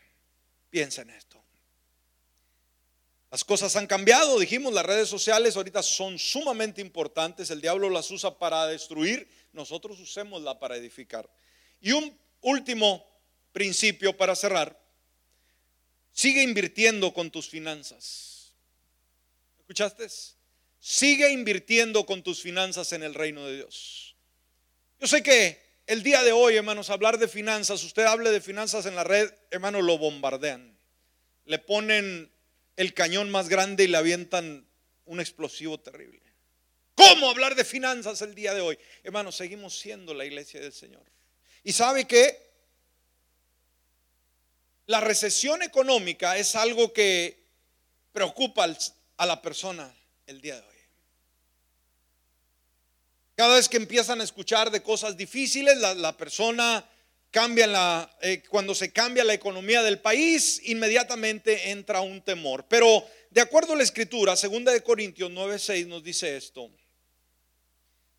Piensa 0.69 1.02
en 1.02 1.10
esto. 1.10 1.30
Las 3.32 3.43
cosas 3.43 3.75
han 3.75 3.86
cambiado, 3.86 4.39
dijimos, 4.39 4.73
las 4.73 4.86
redes 4.86 5.08
sociales 5.08 5.56
ahorita 5.56 5.84
son 5.84 6.17
sumamente 6.17 6.82
importantes, 6.82 7.52
el 7.52 7.62
diablo 7.62 7.89
las 7.89 8.10
usa 8.10 8.38
para 8.39 8.65
destruir, 8.65 9.30
nosotros 9.54 9.99
usémosla 9.99 10.58
para 10.58 10.75
edificar. 10.75 11.30
Y 11.80 11.91
un 11.91 12.17
último 12.41 13.06
principio 13.52 14.17
para 14.17 14.36
cerrar, 14.36 14.80
sigue 16.12 16.41
invirtiendo 16.41 17.13
con 17.13 17.30
tus 17.30 17.47
finanzas. 17.47 18.54
¿Escuchaste? 19.60 20.08
Sigue 20.80 21.32
invirtiendo 21.32 22.08
con 22.08 22.23
tus 22.23 22.41
finanzas 22.41 22.93
en 22.93 23.04
el 23.04 23.13
reino 23.13 23.45
de 23.45 23.58
Dios. 23.58 24.15
Yo 24.99 25.08
sé 25.08 25.21
que 25.21 25.68
el 25.89 26.04
día 26.04 26.21
de 26.21 26.32
hoy, 26.32 26.56
hermanos, 26.56 26.91
hablar 26.91 27.17
de 27.17 27.28
finanzas, 27.28 27.84
usted 27.84 28.04
hable 28.04 28.30
de 28.30 28.41
finanzas 28.41 28.86
en 28.86 28.93
la 28.93 29.04
red, 29.04 29.34
hermanos, 29.49 29.84
lo 29.84 29.97
bombardean. 29.97 30.78
Le 31.45 31.58
ponen 31.58 32.32
el 32.75 32.93
cañón 32.93 33.32
más 33.32 33.49
grande 33.49 33.86
y 33.86 33.88
le 33.88 33.97
avientan 33.97 34.67
un 35.06 35.19
explosivo 35.19 35.80
terrible. 35.80 36.21
¿Cómo 36.93 37.28
hablar 37.28 37.56
de 37.56 37.65
finanzas 37.65 38.21
el 38.21 38.36
día 38.36 38.54
de 38.54 38.62
hoy? 38.62 38.78
Hermanos, 39.04 39.36
seguimos 39.36 39.80
siendo 39.80 40.13
la 40.13 40.25
iglesia 40.25 40.62
del 40.62 40.73
Señor. 40.73 41.02
Y 41.63 41.73
sabe 41.73 42.06
que 42.06 42.38
la 44.86 45.02
recesión 45.02 45.63
económica 45.63 46.38
es 46.38 46.56
algo 46.56 46.93
que 46.93 47.47
preocupa 48.12 48.67
a 49.17 49.25
la 49.25 49.41
persona 49.41 49.91
el 50.28 50.39
día 50.39 50.62
de 50.62 50.67
hoy. 50.67 50.79
Cada 53.39 53.56
vez 53.56 53.69
que 53.69 53.78
empiezan 53.78 54.19
a 54.19 54.25
escuchar 54.25 54.69
de 54.69 54.84
cosas 54.84 55.15
difíciles, 55.15 55.78
la, 55.78 56.17
persona 56.17 56.86
cambia 57.32 57.67
la, 57.67 58.17
eh, 58.21 58.43
cuando 58.49 58.76
se 58.76 58.91
cambia 58.91 59.24
la 59.24 59.34
economía 59.34 59.82
del 59.82 60.01
país, 60.01 60.61
inmediatamente 60.66 61.72
entra 61.72 62.01
un 62.01 62.22
temor. 62.22 62.66
Pero 62.68 63.07
de 63.30 63.39
acuerdo 63.39 63.72
a 63.72 63.76
la 63.78 63.84
escritura, 63.84 64.36
segunda 64.36 64.74
de 64.74 64.84
Corintios 64.84 65.32
9:6 65.32 65.88
nos 65.88 66.03
dice 66.03 66.36
esto. 66.36 66.70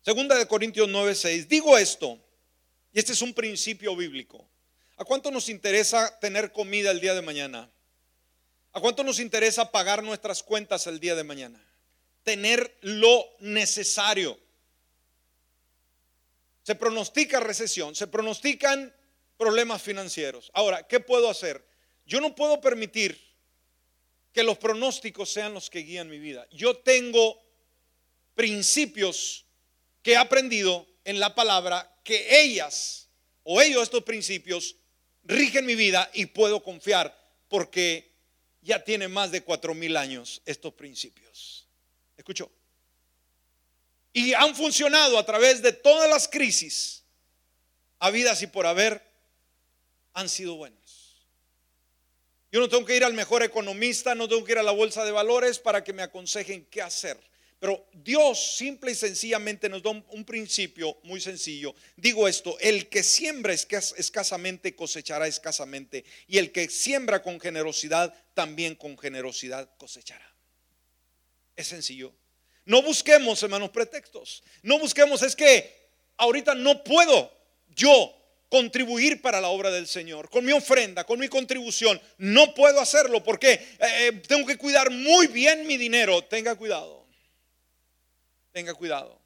Segunda 0.01 0.35
de 0.35 0.47
Corintios 0.47 0.89
9:6, 0.89 1.47
digo 1.47 1.77
esto, 1.77 2.17
y 2.91 2.97
este 2.97 3.11
es 3.11 3.21
un 3.21 3.35
principio 3.35 3.95
bíblico. 3.95 4.49
¿A 4.97 5.05
cuánto 5.05 5.29
nos 5.29 5.49
interesa 5.49 6.17
tener 6.19 6.51
comida 6.51 6.89
el 6.89 6.99
día 6.99 7.13
de 7.13 7.21
mañana? 7.21 7.69
¿A 8.73 8.81
cuánto 8.81 9.03
nos 9.03 9.19
interesa 9.19 9.69
pagar 9.71 10.01
nuestras 10.01 10.41
cuentas 10.41 10.87
el 10.87 10.99
día 10.99 11.13
de 11.13 11.23
mañana? 11.23 11.63
Tener 12.23 12.75
lo 12.81 13.23
necesario. 13.39 14.39
Se 16.63 16.75
pronostica 16.75 17.39
recesión, 17.39 17.95
se 17.95 18.07
pronostican 18.07 18.93
problemas 19.37 19.81
financieros. 19.81 20.51
Ahora, 20.53 20.87
¿qué 20.87 20.99
puedo 20.99 21.29
hacer? 21.29 21.65
Yo 22.05 22.21
no 22.21 22.35
puedo 22.35 22.61
permitir 22.61 23.19
que 24.33 24.43
los 24.43 24.57
pronósticos 24.57 25.31
sean 25.31 25.53
los 25.53 25.69
que 25.69 25.79
guían 25.79 26.09
mi 26.09 26.19
vida. 26.19 26.47
Yo 26.51 26.77
tengo 26.77 27.41
principios 28.35 29.45
que 30.01 30.13
he 30.13 30.17
aprendido 30.17 30.87
en 31.03 31.19
la 31.19 31.35
palabra 31.35 31.99
que 32.03 32.41
ellas 32.41 33.09
o 33.43 33.61
ellos 33.61 33.83
estos 33.83 34.03
principios 34.03 34.75
rigen 35.23 35.65
mi 35.65 35.75
vida 35.75 36.09
y 36.13 36.27
puedo 36.27 36.63
confiar 36.63 37.17
porque 37.47 38.11
ya 38.61 38.83
tiene 38.83 39.07
más 39.07 39.31
de 39.31 39.41
cuatro 39.41 39.73
mil 39.73 39.97
años 39.97 40.41
estos 40.45 40.73
principios. 40.73 41.67
¿Escuchó? 42.15 42.51
Y 44.13 44.33
han 44.33 44.55
funcionado 44.55 45.17
a 45.17 45.25
través 45.25 45.61
de 45.61 45.71
todas 45.71 46.09
las 46.09 46.27
crisis, 46.27 47.03
habidas 47.99 48.41
y 48.41 48.47
por 48.47 48.65
haber, 48.65 49.01
han 50.13 50.27
sido 50.27 50.55
buenos. 50.55 50.81
Yo 52.51 52.59
no 52.59 52.67
tengo 52.67 52.85
que 52.85 52.97
ir 52.97 53.05
al 53.05 53.13
mejor 53.13 53.43
economista, 53.43 54.13
no 54.13 54.27
tengo 54.27 54.43
que 54.43 54.51
ir 54.51 54.57
a 54.57 54.63
la 54.63 54.71
bolsa 54.71 55.05
de 55.05 55.11
valores 55.11 55.59
para 55.59 55.83
que 55.83 55.93
me 55.93 56.01
aconsejen 56.01 56.65
qué 56.65 56.81
hacer. 56.81 57.17
Pero 57.61 57.87
Dios 57.93 58.55
simple 58.57 58.91
y 58.91 58.95
sencillamente 58.95 59.69
nos 59.69 59.83
da 59.83 59.91
un, 59.91 60.25
principio 60.25 60.97
muy 61.03 61.21
sencillo. 61.21 61.75
Digo 61.95 62.27
esto, 62.27 62.57
el 62.59 62.89
que 62.89 63.03
siembra 63.03 63.53
escasamente 63.53 64.75
cosechará 64.75 65.27
escasamente 65.27 66.03
y 66.27 66.39
el 66.39 66.51
que 66.51 66.67
siembra 66.69 67.21
con 67.21 67.39
generosidad 67.39 68.13
también 68.33 68.73
con 68.73 68.97
generosidad 68.97 69.69
cosechará. 69.77 70.27
Es 71.55 71.67
sencillo. 71.67 72.15
No 72.65 72.81
busquemos, 72.81 73.41
hermanos, 73.43 73.69
pretextos. 73.69 74.43
No 74.63 74.79
busquemos, 74.79 75.21
es 75.21 75.35
que 75.35 75.89
ahorita 76.17 76.55
no 76.55 76.83
puedo 76.83 77.31
yo 77.75 78.15
contribuir 78.49 79.21
para 79.21 79.39
la 79.41 79.49
obra 79.49 79.71
del 79.71 79.87
Señor, 79.87 80.29
con 80.29 80.45
mi 80.45 80.51
ofrenda, 80.51 81.03
con 81.05 81.19
mi 81.19 81.27
contribución. 81.27 82.01
No 82.17 82.53
puedo 82.53 82.79
hacerlo 82.81 83.23
porque 83.23 83.53
eh, 83.53 83.67
eh, 83.79 84.21
tengo 84.27 84.45
que 84.45 84.57
cuidar 84.57 84.91
muy 84.91 85.27
bien 85.27 85.65
mi 85.65 85.77
dinero. 85.77 86.23
Tenga 86.23 86.55
cuidado 86.55 87.01
tenga 88.51 88.73
cuidado. 88.73 89.19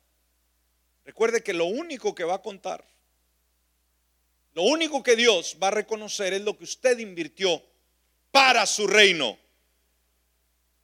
Recuerde 1.04 1.44
que 1.44 1.54
lo 1.54 1.66
único 1.66 2.16
que 2.16 2.24
va 2.24 2.36
a 2.36 2.42
contar, 2.42 2.84
lo 4.54 4.64
único 4.64 5.04
que 5.04 5.16
Dios 5.16 5.58
va 5.62 5.68
a 5.68 5.72
reconocer 5.72 6.34
es 6.34 6.42
lo 6.42 6.58
que 6.58 6.64
usted 6.64 6.98
invirtió 7.00 7.62
para 8.32 8.66
su 8.66 8.88
reino. 8.88 9.38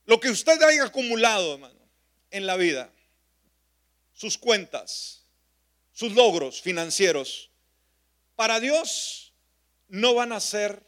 Lo 0.06 0.20
que 0.20 0.30
usted 0.30 0.62
haya 0.62 0.86
acumulado, 0.86 1.54
hermano, 1.54 1.80
en 2.32 2.48
la 2.48 2.56
vida, 2.56 2.92
sus 4.14 4.38
cuentas, 4.38 5.26
sus 5.92 6.14
logros 6.14 6.62
financieros, 6.62 7.52
para 8.36 8.60
Dios 8.60 9.34
no 9.90 10.16
van 10.16 10.32
a 10.32 10.40
ser 10.40 10.84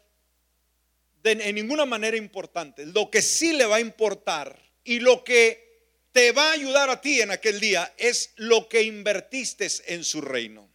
de, 1.22 1.32
en 1.32 1.54
ninguna 1.54 1.84
manera 1.84 2.16
importantes. 2.16 2.88
Lo 2.88 3.10
que 3.10 3.22
sí 3.22 3.52
le 3.52 3.66
va 3.66 3.76
a 3.76 3.80
importar 3.80 4.58
y 4.82 5.00
lo 5.00 5.22
que 5.22 5.64
te 6.12 6.32
va 6.32 6.50
a 6.50 6.52
ayudar 6.52 6.90
a 6.90 7.00
ti 7.00 7.20
en 7.20 7.30
aquel 7.30 7.60
día 7.60 7.92
es 7.96 8.32
lo 8.36 8.68
que 8.68 8.82
invertiste 8.82 9.68
en 9.86 10.04
su 10.04 10.20
reino. 10.20 10.68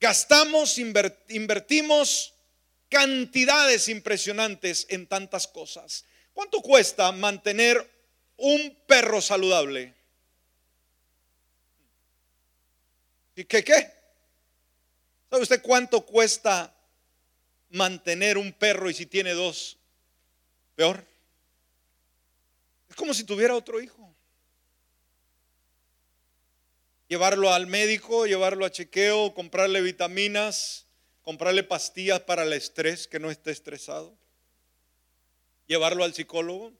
Gastamos, 0.00 0.78
invertimos 0.78 2.34
cantidades 2.88 3.88
impresionantes 3.88 4.86
en 4.88 5.06
tantas 5.06 5.46
cosas. 5.46 6.04
¿Cuánto 6.32 6.60
cuesta 6.60 7.10
mantener 7.12 7.97
un 8.38 8.76
perro 8.86 9.20
saludable? 9.20 9.94
¿Y 13.36 13.44
qué 13.44 13.62
qué? 13.62 13.92
¿Sabe 15.28 15.42
usted 15.42 15.62
cuánto 15.62 16.06
cuesta 16.06 16.74
mantener 17.68 18.38
un 18.38 18.52
perro 18.52 18.88
y 18.88 18.94
si 18.94 19.04
tiene 19.04 19.34
dos? 19.34 19.76
Peor 20.74 21.06
como 22.98 23.14
si 23.14 23.24
tuviera 23.24 23.54
otro 23.54 23.80
hijo. 23.80 24.14
Llevarlo 27.06 27.50
al 27.50 27.66
médico, 27.66 28.26
llevarlo 28.26 28.66
a 28.66 28.70
chequeo, 28.70 29.32
comprarle 29.32 29.80
vitaminas, 29.80 30.84
comprarle 31.22 31.62
pastillas 31.62 32.20
para 32.20 32.42
el 32.42 32.52
estrés, 32.52 33.06
que 33.06 33.20
no 33.20 33.30
esté 33.30 33.52
estresado. 33.52 34.14
Llevarlo 35.68 36.04
al 36.04 36.12
psicólogo. 36.12 36.72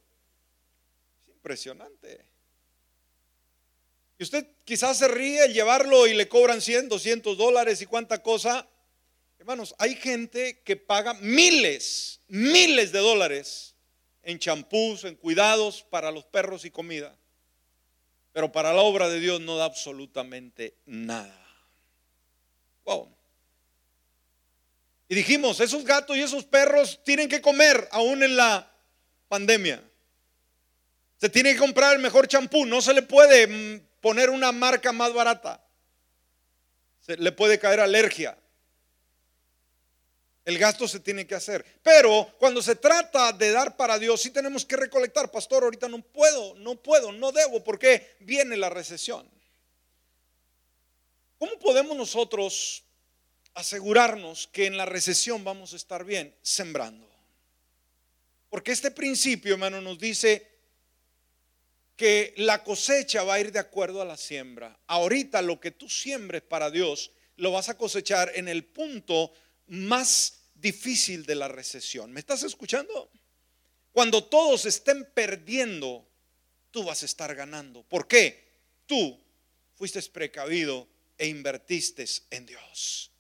Es 1.49 1.65
impresionante. 1.65 2.25
Y 4.19 4.23
usted 4.23 4.47
quizás 4.65 4.99
se 4.99 5.09
ríe 5.09 5.49
llevarlo 5.49 6.07
y 6.07 6.13
le 6.13 6.29
cobran 6.29 6.61
100, 6.61 6.91
200 6.91 7.39
dólares 7.39 7.81
y 7.81 7.87
cuánta 7.87 8.23
cosa. 8.23 8.69
Hermanos, 9.39 9.75
hay 9.79 9.95
gente 9.95 10.61
que 10.63 10.77
paga 10.77 11.15
miles, 11.15 12.21
miles 12.29 12.93
de 12.93 12.99
dólares 12.99 13.75
en 14.23 14.39
champús, 14.39 15.05
en 15.05 15.15
cuidados 15.15 15.83
para 15.89 16.11
los 16.11 16.25
perros 16.25 16.67
y 16.67 16.71
comida. 16.71 17.17
Pero 18.33 18.53
para 18.53 18.75
la 18.75 18.83
obra 18.83 19.09
de 19.09 19.21
Dios 19.21 19.41
no 19.41 19.57
da 19.57 19.65
absolutamente 19.65 20.75
nada. 20.85 21.47
Wow. 22.85 23.09
Y 25.09 25.15
dijimos, 25.15 25.61
esos 25.61 25.85
gatos 25.85 26.15
y 26.17 26.21
esos 26.21 26.45
perros 26.45 27.01
tienen 27.05 27.29
que 27.29 27.41
comer 27.41 27.89
aún 27.91 28.23
en 28.23 28.37
la 28.37 28.71
pandemia. 29.29 29.88
Se 31.19 31.29
tiene 31.29 31.53
que 31.53 31.59
comprar 31.59 31.95
el 31.95 32.03
mejor 32.03 32.29
champú, 32.29 32.65
no 32.65 32.81
se 32.81 32.95
le 32.95 33.03
puede 33.03 33.47
mm, 33.47 33.87
poner 34.01 34.31
una 34.31 34.53
marca 34.53 34.93
más 34.93 35.13
barata. 35.13 35.65
Se 37.01 37.17
le 37.17 37.33
puede 37.33 37.59
caer 37.59 37.81
alergia. 37.81 38.39
El 40.45 40.59
gasto 40.59 40.87
se 40.89 41.01
tiene 41.01 41.27
que 41.27 41.35
hacer. 41.35 41.65
Pero 41.83 42.35
cuando 42.39 42.63
se 42.63 42.77
trata 42.77 43.33
de 43.33 43.51
dar 43.51 43.77
para 43.77 43.99
Dios, 43.99 44.23
sí 44.23 44.31
tenemos 44.31 44.65
que 44.65 44.77
recolectar. 44.77 45.31
Pastor, 45.31 45.65
ahorita 45.65 45.89
no 45.89 46.01
puedo, 46.01 46.55
no 46.55 46.77
puedo, 46.77 47.13
no 47.13 47.33
debo, 47.33 47.63
porque 47.63 48.17
viene 48.21 48.57
la 48.57 48.71
recesión. 48.71 49.29
¿Cómo 51.39 51.59
podemos 51.59 51.97
nosotros 51.97 52.85
asegurarnos 53.55 54.49
que 54.49 54.67
en 54.67 54.77
la 54.77 54.87
recesión 54.87 55.45
vamos 55.45 55.73
a 55.73 55.77
estar 55.77 56.05
bien? 56.05 56.35
Sembrando. 56.43 57.09
Porque 58.49 58.73
este 58.73 58.91
principio, 58.91 59.55
hermano, 59.55 59.81
nos 59.81 59.99
dice 59.99 60.58
que 61.99 62.33
la 62.37 62.63
cosecha 62.63 63.25
va 63.25 63.35
a 63.35 63.41
ir 63.41 63.51
de 63.51 63.59
acuerdo 63.59 64.01
a 64.01 64.05
la 64.05 64.17
siembra. 64.17 64.79
Ahorita 64.87 65.43
lo 65.43 65.59
que 65.59 65.73
tú 65.73 65.91
siembres 65.91 66.43
para 66.43 66.71
Dios, 66.71 67.11
lo 67.37 67.51
vas 67.51 67.69
a 67.69 67.77
cosechar 67.77 68.31
en 68.37 68.47
el 68.47 68.65
punto 68.65 69.33
más 69.67 70.45
difícil 70.55 71.27
de 71.27 71.35
la 71.35 71.49
recesión. 71.49 72.13
¿Me 72.13 72.21
estás 72.21 72.45
escuchando? 72.45 73.11
Cuando 73.91 74.23
todos 74.23 74.65
estén 74.65 75.09
perdiendo, 75.13 76.07
tú 76.71 76.85
vas 76.85 77.03
a 77.03 77.07
estar 77.07 77.35
ganando. 77.35 77.83
¿Por 77.83 78.07
qué? 78.07 78.47
Tú 78.87 79.21
fuiste 79.75 80.01
precavido 80.03 80.87
e 81.19 81.27
invertiste 81.27 82.05
en 82.31 82.47
Dios. 82.47 83.11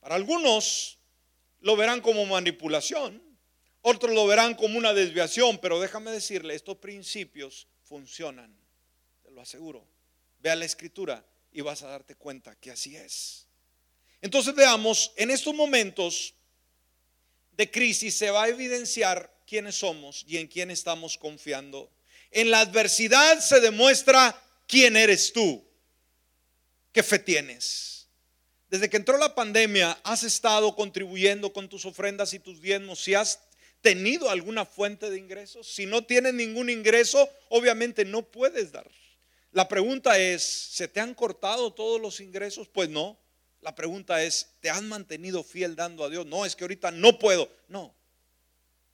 Para 0.00 0.16
algunos 0.16 0.98
lo 1.60 1.76
verán 1.76 2.00
como 2.00 2.26
manipulación, 2.26 3.22
otros 3.80 4.12
lo 4.12 4.26
verán 4.26 4.56
como 4.56 4.76
una 4.76 4.92
desviación, 4.92 5.58
pero 5.58 5.78
déjame 5.78 6.10
decirle, 6.10 6.56
estos 6.56 6.78
principios 6.78 7.68
funcionan, 7.88 8.54
te 9.22 9.30
lo 9.30 9.40
aseguro. 9.40 9.84
Ve 10.40 10.50
a 10.50 10.56
la 10.56 10.64
escritura 10.64 11.24
y 11.52 11.62
vas 11.62 11.82
a 11.82 11.88
darte 11.88 12.14
cuenta 12.14 12.54
que 12.56 12.70
así 12.70 12.96
es. 12.96 13.46
Entonces 14.20 14.54
veamos, 14.54 15.12
en 15.16 15.30
estos 15.30 15.54
momentos 15.54 16.34
de 17.52 17.70
crisis 17.70 18.16
se 18.16 18.30
va 18.30 18.44
a 18.44 18.48
evidenciar 18.48 19.32
quiénes 19.46 19.76
somos 19.76 20.24
y 20.28 20.36
en 20.36 20.46
quién 20.46 20.70
estamos 20.70 21.16
confiando. 21.18 21.90
En 22.30 22.50
la 22.50 22.60
adversidad 22.60 23.40
se 23.40 23.60
demuestra 23.60 24.40
quién 24.66 24.96
eres 24.96 25.32
tú, 25.32 25.64
qué 26.92 27.02
fe 27.02 27.18
tienes. 27.18 28.06
Desde 28.68 28.90
que 28.90 28.98
entró 28.98 29.16
la 29.16 29.34
pandemia, 29.34 29.98
has 30.04 30.24
estado 30.24 30.76
contribuyendo 30.76 31.52
con 31.54 31.68
tus 31.68 31.86
ofrendas 31.86 32.34
y 32.34 32.38
tus 32.38 32.60
diezmos. 32.60 33.02
Si 33.02 33.14
has 33.14 33.47
tenido 33.80 34.30
alguna 34.30 34.64
fuente 34.64 35.10
de 35.10 35.18
ingresos, 35.18 35.66
si 35.66 35.86
no 35.86 36.04
tienes 36.04 36.34
ningún 36.34 36.70
ingreso, 36.70 37.28
obviamente 37.48 38.04
no 38.04 38.22
puedes 38.22 38.72
dar. 38.72 38.90
La 39.52 39.68
pregunta 39.68 40.18
es, 40.18 40.42
¿se 40.42 40.88
te 40.88 41.00
han 41.00 41.14
cortado 41.14 41.72
todos 41.72 42.00
los 42.00 42.20
ingresos? 42.20 42.68
Pues 42.68 42.88
no. 42.88 43.18
La 43.60 43.74
pregunta 43.74 44.22
es, 44.22 44.50
¿te 44.60 44.70
has 44.70 44.82
mantenido 44.82 45.42
fiel 45.42 45.74
dando 45.74 46.04
a 46.04 46.10
Dios? 46.10 46.26
No, 46.26 46.44
es 46.44 46.54
que 46.54 46.64
ahorita 46.64 46.90
no 46.90 47.18
puedo. 47.18 47.50
No. 47.68 47.94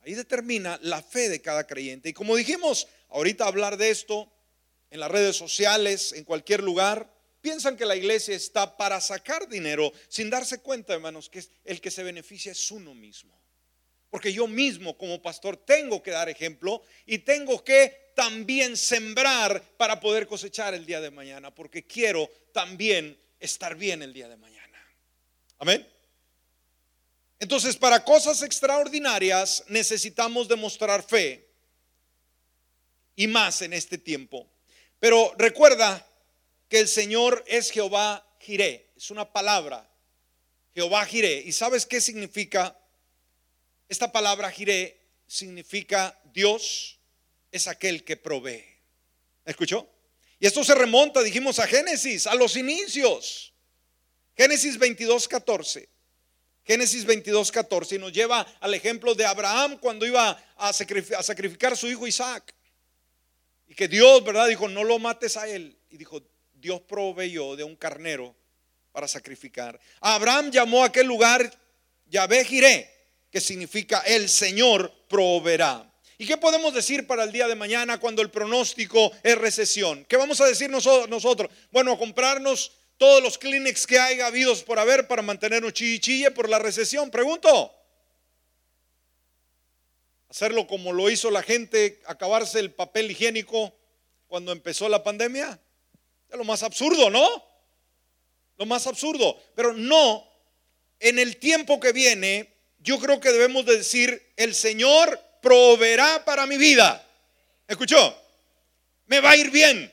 Ahí 0.00 0.14
determina 0.14 0.78
la 0.82 1.02
fe 1.02 1.28
de 1.28 1.40
cada 1.40 1.66
creyente. 1.66 2.10
Y 2.10 2.12
como 2.12 2.36
dijimos, 2.36 2.86
ahorita 3.08 3.46
hablar 3.46 3.76
de 3.76 3.90
esto 3.90 4.30
en 4.90 5.00
las 5.00 5.10
redes 5.10 5.36
sociales, 5.36 6.12
en 6.12 6.24
cualquier 6.24 6.62
lugar, 6.62 7.12
piensan 7.40 7.76
que 7.76 7.84
la 7.84 7.96
iglesia 7.96 8.34
está 8.34 8.76
para 8.76 9.00
sacar 9.00 9.48
dinero 9.48 9.92
sin 10.08 10.30
darse 10.30 10.60
cuenta, 10.60 10.94
hermanos, 10.94 11.28
que 11.28 11.44
el 11.64 11.80
que 11.80 11.90
se 11.90 12.02
beneficia 12.02 12.52
es 12.52 12.70
uno 12.70 12.94
mismo. 12.94 13.43
Porque 14.14 14.32
yo 14.32 14.46
mismo 14.46 14.96
como 14.96 15.20
pastor 15.20 15.56
tengo 15.56 16.00
que 16.00 16.12
dar 16.12 16.28
ejemplo 16.28 16.84
y 17.04 17.18
tengo 17.18 17.64
que 17.64 18.12
también 18.14 18.76
sembrar 18.76 19.60
para 19.76 19.98
poder 19.98 20.28
cosechar 20.28 20.72
el 20.72 20.86
día 20.86 21.00
de 21.00 21.10
mañana, 21.10 21.52
porque 21.52 21.84
quiero 21.84 22.30
también 22.52 23.18
estar 23.40 23.74
bien 23.74 24.04
el 24.04 24.12
día 24.12 24.28
de 24.28 24.36
mañana. 24.36 24.78
Amén. 25.58 25.84
Entonces, 27.40 27.74
para 27.76 28.04
cosas 28.04 28.42
extraordinarias 28.42 29.64
necesitamos 29.66 30.46
demostrar 30.46 31.02
fe 31.02 31.48
y 33.16 33.26
más 33.26 33.62
en 33.62 33.72
este 33.72 33.98
tiempo. 33.98 34.46
Pero 35.00 35.34
recuerda 35.38 36.06
que 36.68 36.78
el 36.78 36.86
Señor 36.86 37.42
es 37.48 37.72
Jehová 37.72 38.24
Jiré, 38.38 38.92
es 38.96 39.10
una 39.10 39.32
palabra, 39.32 39.90
Jehová 40.72 41.04
Jiré. 41.04 41.42
¿Y 41.44 41.50
sabes 41.50 41.84
qué 41.84 42.00
significa? 42.00 42.78
Esta 43.88 44.10
palabra 44.10 44.50
Jiré 44.50 45.00
significa 45.26 46.18
Dios 46.32 46.98
es 47.50 47.68
aquel 47.68 48.04
que 48.04 48.16
provee. 48.16 48.64
¿Escuchó? 49.44 49.88
Y 50.38 50.46
esto 50.46 50.64
se 50.64 50.74
remonta, 50.74 51.22
dijimos, 51.22 51.58
a 51.58 51.66
Génesis, 51.66 52.26
a 52.26 52.34
los 52.34 52.56
inicios. 52.56 53.52
Génesis 54.36 54.78
22, 54.78 55.28
14. 55.28 55.88
Génesis 56.64 57.04
22, 57.04 57.52
14 57.52 57.96
y 57.96 57.98
nos 57.98 58.12
lleva 58.12 58.40
al 58.60 58.72
ejemplo 58.72 59.14
de 59.14 59.26
Abraham 59.26 59.78
cuando 59.78 60.06
iba 60.06 60.30
a 60.56 60.72
sacrificar, 60.72 61.72
a 61.74 61.76
su 61.76 61.88
hijo 61.88 62.06
Isaac. 62.06 62.54
Y 63.66 63.74
que 63.74 63.86
Dios, 63.86 64.24
¿verdad? 64.24 64.48
Dijo, 64.48 64.68
no 64.68 64.82
lo 64.82 64.98
mates 64.98 65.36
a 65.36 65.46
él. 65.46 65.76
Y 65.90 65.98
dijo, 65.98 66.22
Dios 66.54 66.80
proveyó 66.80 67.54
de 67.54 67.64
un 67.64 67.76
carnero 67.76 68.34
para 68.92 69.06
sacrificar. 69.06 69.78
Abraham 70.00 70.50
llamó 70.50 70.82
a 70.82 70.86
aquel 70.86 71.06
lugar 71.06 71.50
Yahvé 72.06 72.44
Jiré, 72.44 72.93
que 73.34 73.40
significa 73.40 73.98
el 74.06 74.28
Señor 74.28 74.92
proveerá. 75.08 75.92
¿Y 76.18 76.24
qué 76.24 76.36
podemos 76.36 76.72
decir 76.72 77.04
para 77.04 77.24
el 77.24 77.32
día 77.32 77.48
de 77.48 77.56
mañana 77.56 77.98
cuando 77.98 78.22
el 78.22 78.30
pronóstico 78.30 79.10
es 79.24 79.36
recesión? 79.36 80.04
¿Qué 80.04 80.16
vamos 80.16 80.40
a 80.40 80.46
decir 80.46 80.70
nosotros? 80.70 81.50
Bueno, 81.72 81.94
a 81.94 81.98
comprarnos 81.98 82.70
todos 82.96 83.20
los 83.24 83.36
Kleenex 83.36 83.88
que 83.88 83.98
hay 83.98 84.20
habidos 84.20 84.62
por 84.62 84.78
haber 84.78 85.08
para 85.08 85.20
mantenernos 85.20 85.72
chille 85.72 86.30
por 86.30 86.48
la 86.48 86.60
recesión. 86.60 87.10
Pregunto. 87.10 87.74
Hacerlo 90.28 90.68
como 90.68 90.92
lo 90.92 91.10
hizo 91.10 91.28
la 91.28 91.42
gente, 91.42 92.02
acabarse 92.06 92.60
el 92.60 92.70
papel 92.70 93.10
higiénico 93.10 93.74
cuando 94.28 94.52
empezó 94.52 94.88
la 94.88 95.02
pandemia. 95.02 95.58
Es 96.30 96.38
lo 96.38 96.44
más 96.44 96.62
absurdo, 96.62 97.10
¿no? 97.10 97.28
Lo 98.58 98.66
más 98.66 98.86
absurdo. 98.86 99.36
Pero 99.56 99.72
no, 99.72 100.24
en 101.00 101.18
el 101.18 101.38
tiempo 101.38 101.80
que 101.80 101.92
viene, 101.92 102.53
yo 102.84 103.00
creo 103.00 103.18
que 103.18 103.32
debemos 103.32 103.64
decir, 103.64 104.22
el 104.36 104.54
Señor 104.54 105.18
proveerá 105.40 106.22
para 106.24 106.46
mi 106.46 106.58
vida. 106.58 107.02
¿Escuchó? 107.66 108.14
Me 109.06 109.20
va 109.20 109.30
a 109.30 109.36
ir 109.36 109.50
bien. 109.50 109.90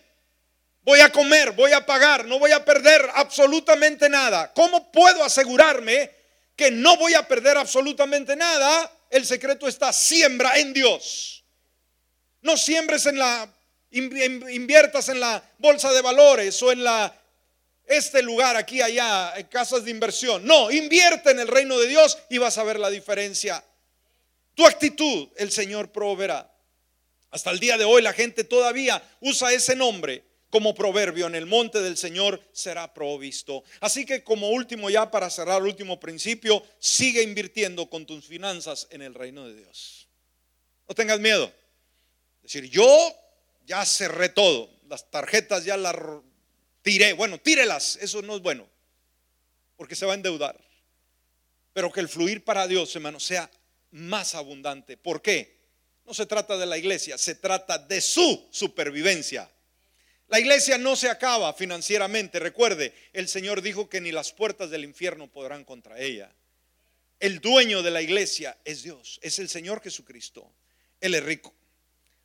Voy 0.82 1.00
a 1.00 1.10
comer, 1.10 1.52
voy 1.52 1.72
a 1.72 1.86
pagar, 1.86 2.26
no 2.26 2.38
voy 2.38 2.52
a 2.52 2.66
perder 2.66 3.10
absolutamente 3.14 4.10
nada. 4.10 4.52
¿Cómo 4.54 4.92
puedo 4.92 5.24
asegurarme 5.24 6.12
que 6.56 6.70
no 6.70 6.98
voy 6.98 7.14
a 7.14 7.26
perder 7.26 7.56
absolutamente 7.58 8.36
nada? 8.36 8.92
El 9.10 9.26
secreto 9.26 9.70
está, 9.70 9.94
siembra 9.94 10.58
en 10.60 10.74
Dios. 10.74 11.46
No 12.42 12.58
siembres 12.58 13.06
en 13.06 13.18
la, 13.18 13.48
inviertas 13.92 15.08
en 15.08 15.22
la 15.22 15.42
bolsa 15.60 15.94
de 15.94 16.02
valores 16.02 16.62
o 16.62 16.74
en 16.74 16.84
la, 16.84 17.21
este 17.92 18.22
lugar 18.22 18.56
aquí, 18.56 18.82
allá, 18.82 19.34
casas 19.50 19.86
de 19.86 19.92
inversión. 19.92 20.46
No, 20.46 20.72
invierte 20.72 21.32
en 21.32 21.40
el 21.40 21.48
reino 21.48 21.78
de 21.78 21.88
Dios 21.88 22.18
y 22.30 22.38
vas 22.38 22.58
a 22.58 22.64
ver 22.64 22.80
la 22.80 22.90
diferencia. 22.90 23.64
Tu 24.56 24.66
actitud, 24.66 25.30
el 25.38 25.52
Señor 25.52 25.92
proveerá. 25.92 26.52
Hasta 27.30 27.52
el 27.52 27.60
día 27.60 27.78
de 27.78 27.86
hoy 27.86 28.02
la 28.02 28.14
gente 28.14 28.44
todavía 28.44 29.02
usa 29.22 29.54
ese 29.54 29.76
nombre 29.76 30.24
como 30.50 30.76
proverbio, 30.76 31.28
en 31.28 31.36
el 31.36 31.46
monte 31.46 31.82
del 31.82 31.98
Señor 31.98 32.42
será 32.52 32.94
provisto. 32.94 33.64
Así 33.80 34.06
que 34.06 34.22
como 34.22 34.50
último 34.50 34.90
ya 34.90 35.10
para 35.10 35.30
cerrar 35.30 35.62
el 35.62 35.68
último 35.68 36.00
principio, 36.00 36.62
sigue 36.78 37.24
invirtiendo 37.24 37.90
con 37.90 38.06
tus 38.06 38.26
finanzas 38.26 38.88
en 38.92 39.02
el 39.02 39.14
reino 39.14 39.48
de 39.48 39.56
Dios. 39.56 40.10
No 40.90 40.94
tengas 40.94 41.22
miedo. 41.22 41.52
Es 42.44 42.52
decir, 42.52 42.70
yo 42.70 43.16
ya 43.66 43.86
cerré 43.86 44.28
todo, 44.28 44.70
las 44.90 45.10
tarjetas 45.10 45.64
ya 45.64 45.78
las 45.78 45.96
tiré. 46.82 47.14
Bueno, 47.14 47.40
tírelas, 47.40 47.98
eso 48.02 48.22
no 48.22 48.36
es 48.36 48.42
bueno, 48.42 48.68
porque 49.78 49.96
se 49.96 50.06
va 50.06 50.14
a 50.14 50.16
endeudar. 50.16 50.60
Pero 51.74 51.92
que 51.92 52.00
el 52.00 52.10
fluir 52.10 52.44
para 52.44 52.68
Dios, 52.68 52.96
hermano, 52.96 53.20
sea 53.20 53.50
más 53.92 54.36
abundante. 54.36 54.98
¿Por 54.98 55.22
qué? 55.22 55.60
No 56.06 56.14
se 56.14 56.26
trata 56.26 56.58
de 56.58 56.66
la 56.66 56.78
iglesia, 56.78 57.18
se 57.18 57.36
trata 57.36 57.78
de 57.78 58.02
su 58.02 58.48
supervivencia. 58.52 59.50
La 60.28 60.40
iglesia 60.40 60.78
no 60.78 60.96
se 60.96 61.10
acaba 61.10 61.54
financieramente. 61.54 62.40
Recuerde, 62.40 62.94
el 63.12 63.28
Señor 63.28 63.62
dijo 63.62 63.90
que 63.90 64.02
ni 64.02 64.12
las 64.12 64.32
puertas 64.32 64.70
del 64.70 64.86
infierno 64.86 65.30
podrán 65.30 65.66
contra 65.66 66.00
ella. 66.00 66.34
El 67.20 67.40
dueño 67.40 67.84
de 67.84 67.92
la 67.92 68.02
iglesia 68.02 68.58
es 68.66 68.82
Dios, 68.82 69.20
es 69.22 69.40
el 69.40 69.50
Señor 69.50 69.82
Jesucristo. 69.82 70.52
Él 71.02 71.16
es 71.16 71.24
rico. 71.24 71.54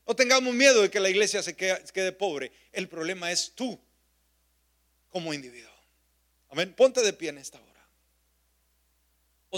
No 0.06 0.14
tengamos 0.14 0.54
miedo 0.54 0.82
de 0.82 0.90
que 0.90 1.00
la 1.00 1.10
iglesia 1.10 1.42
se 1.42 1.56
quede, 1.56 2.12
pobre. 2.12 2.52
El 2.72 2.88
problema 2.88 3.32
es 3.32 3.52
tú 3.54 3.78
como 5.16 5.32
individuo. 5.32 5.72
Amén. 6.50 6.74
Ponte 6.76 7.00
de 7.00 7.14
pie 7.14 7.30
en 7.30 7.38
esta. 7.38 7.58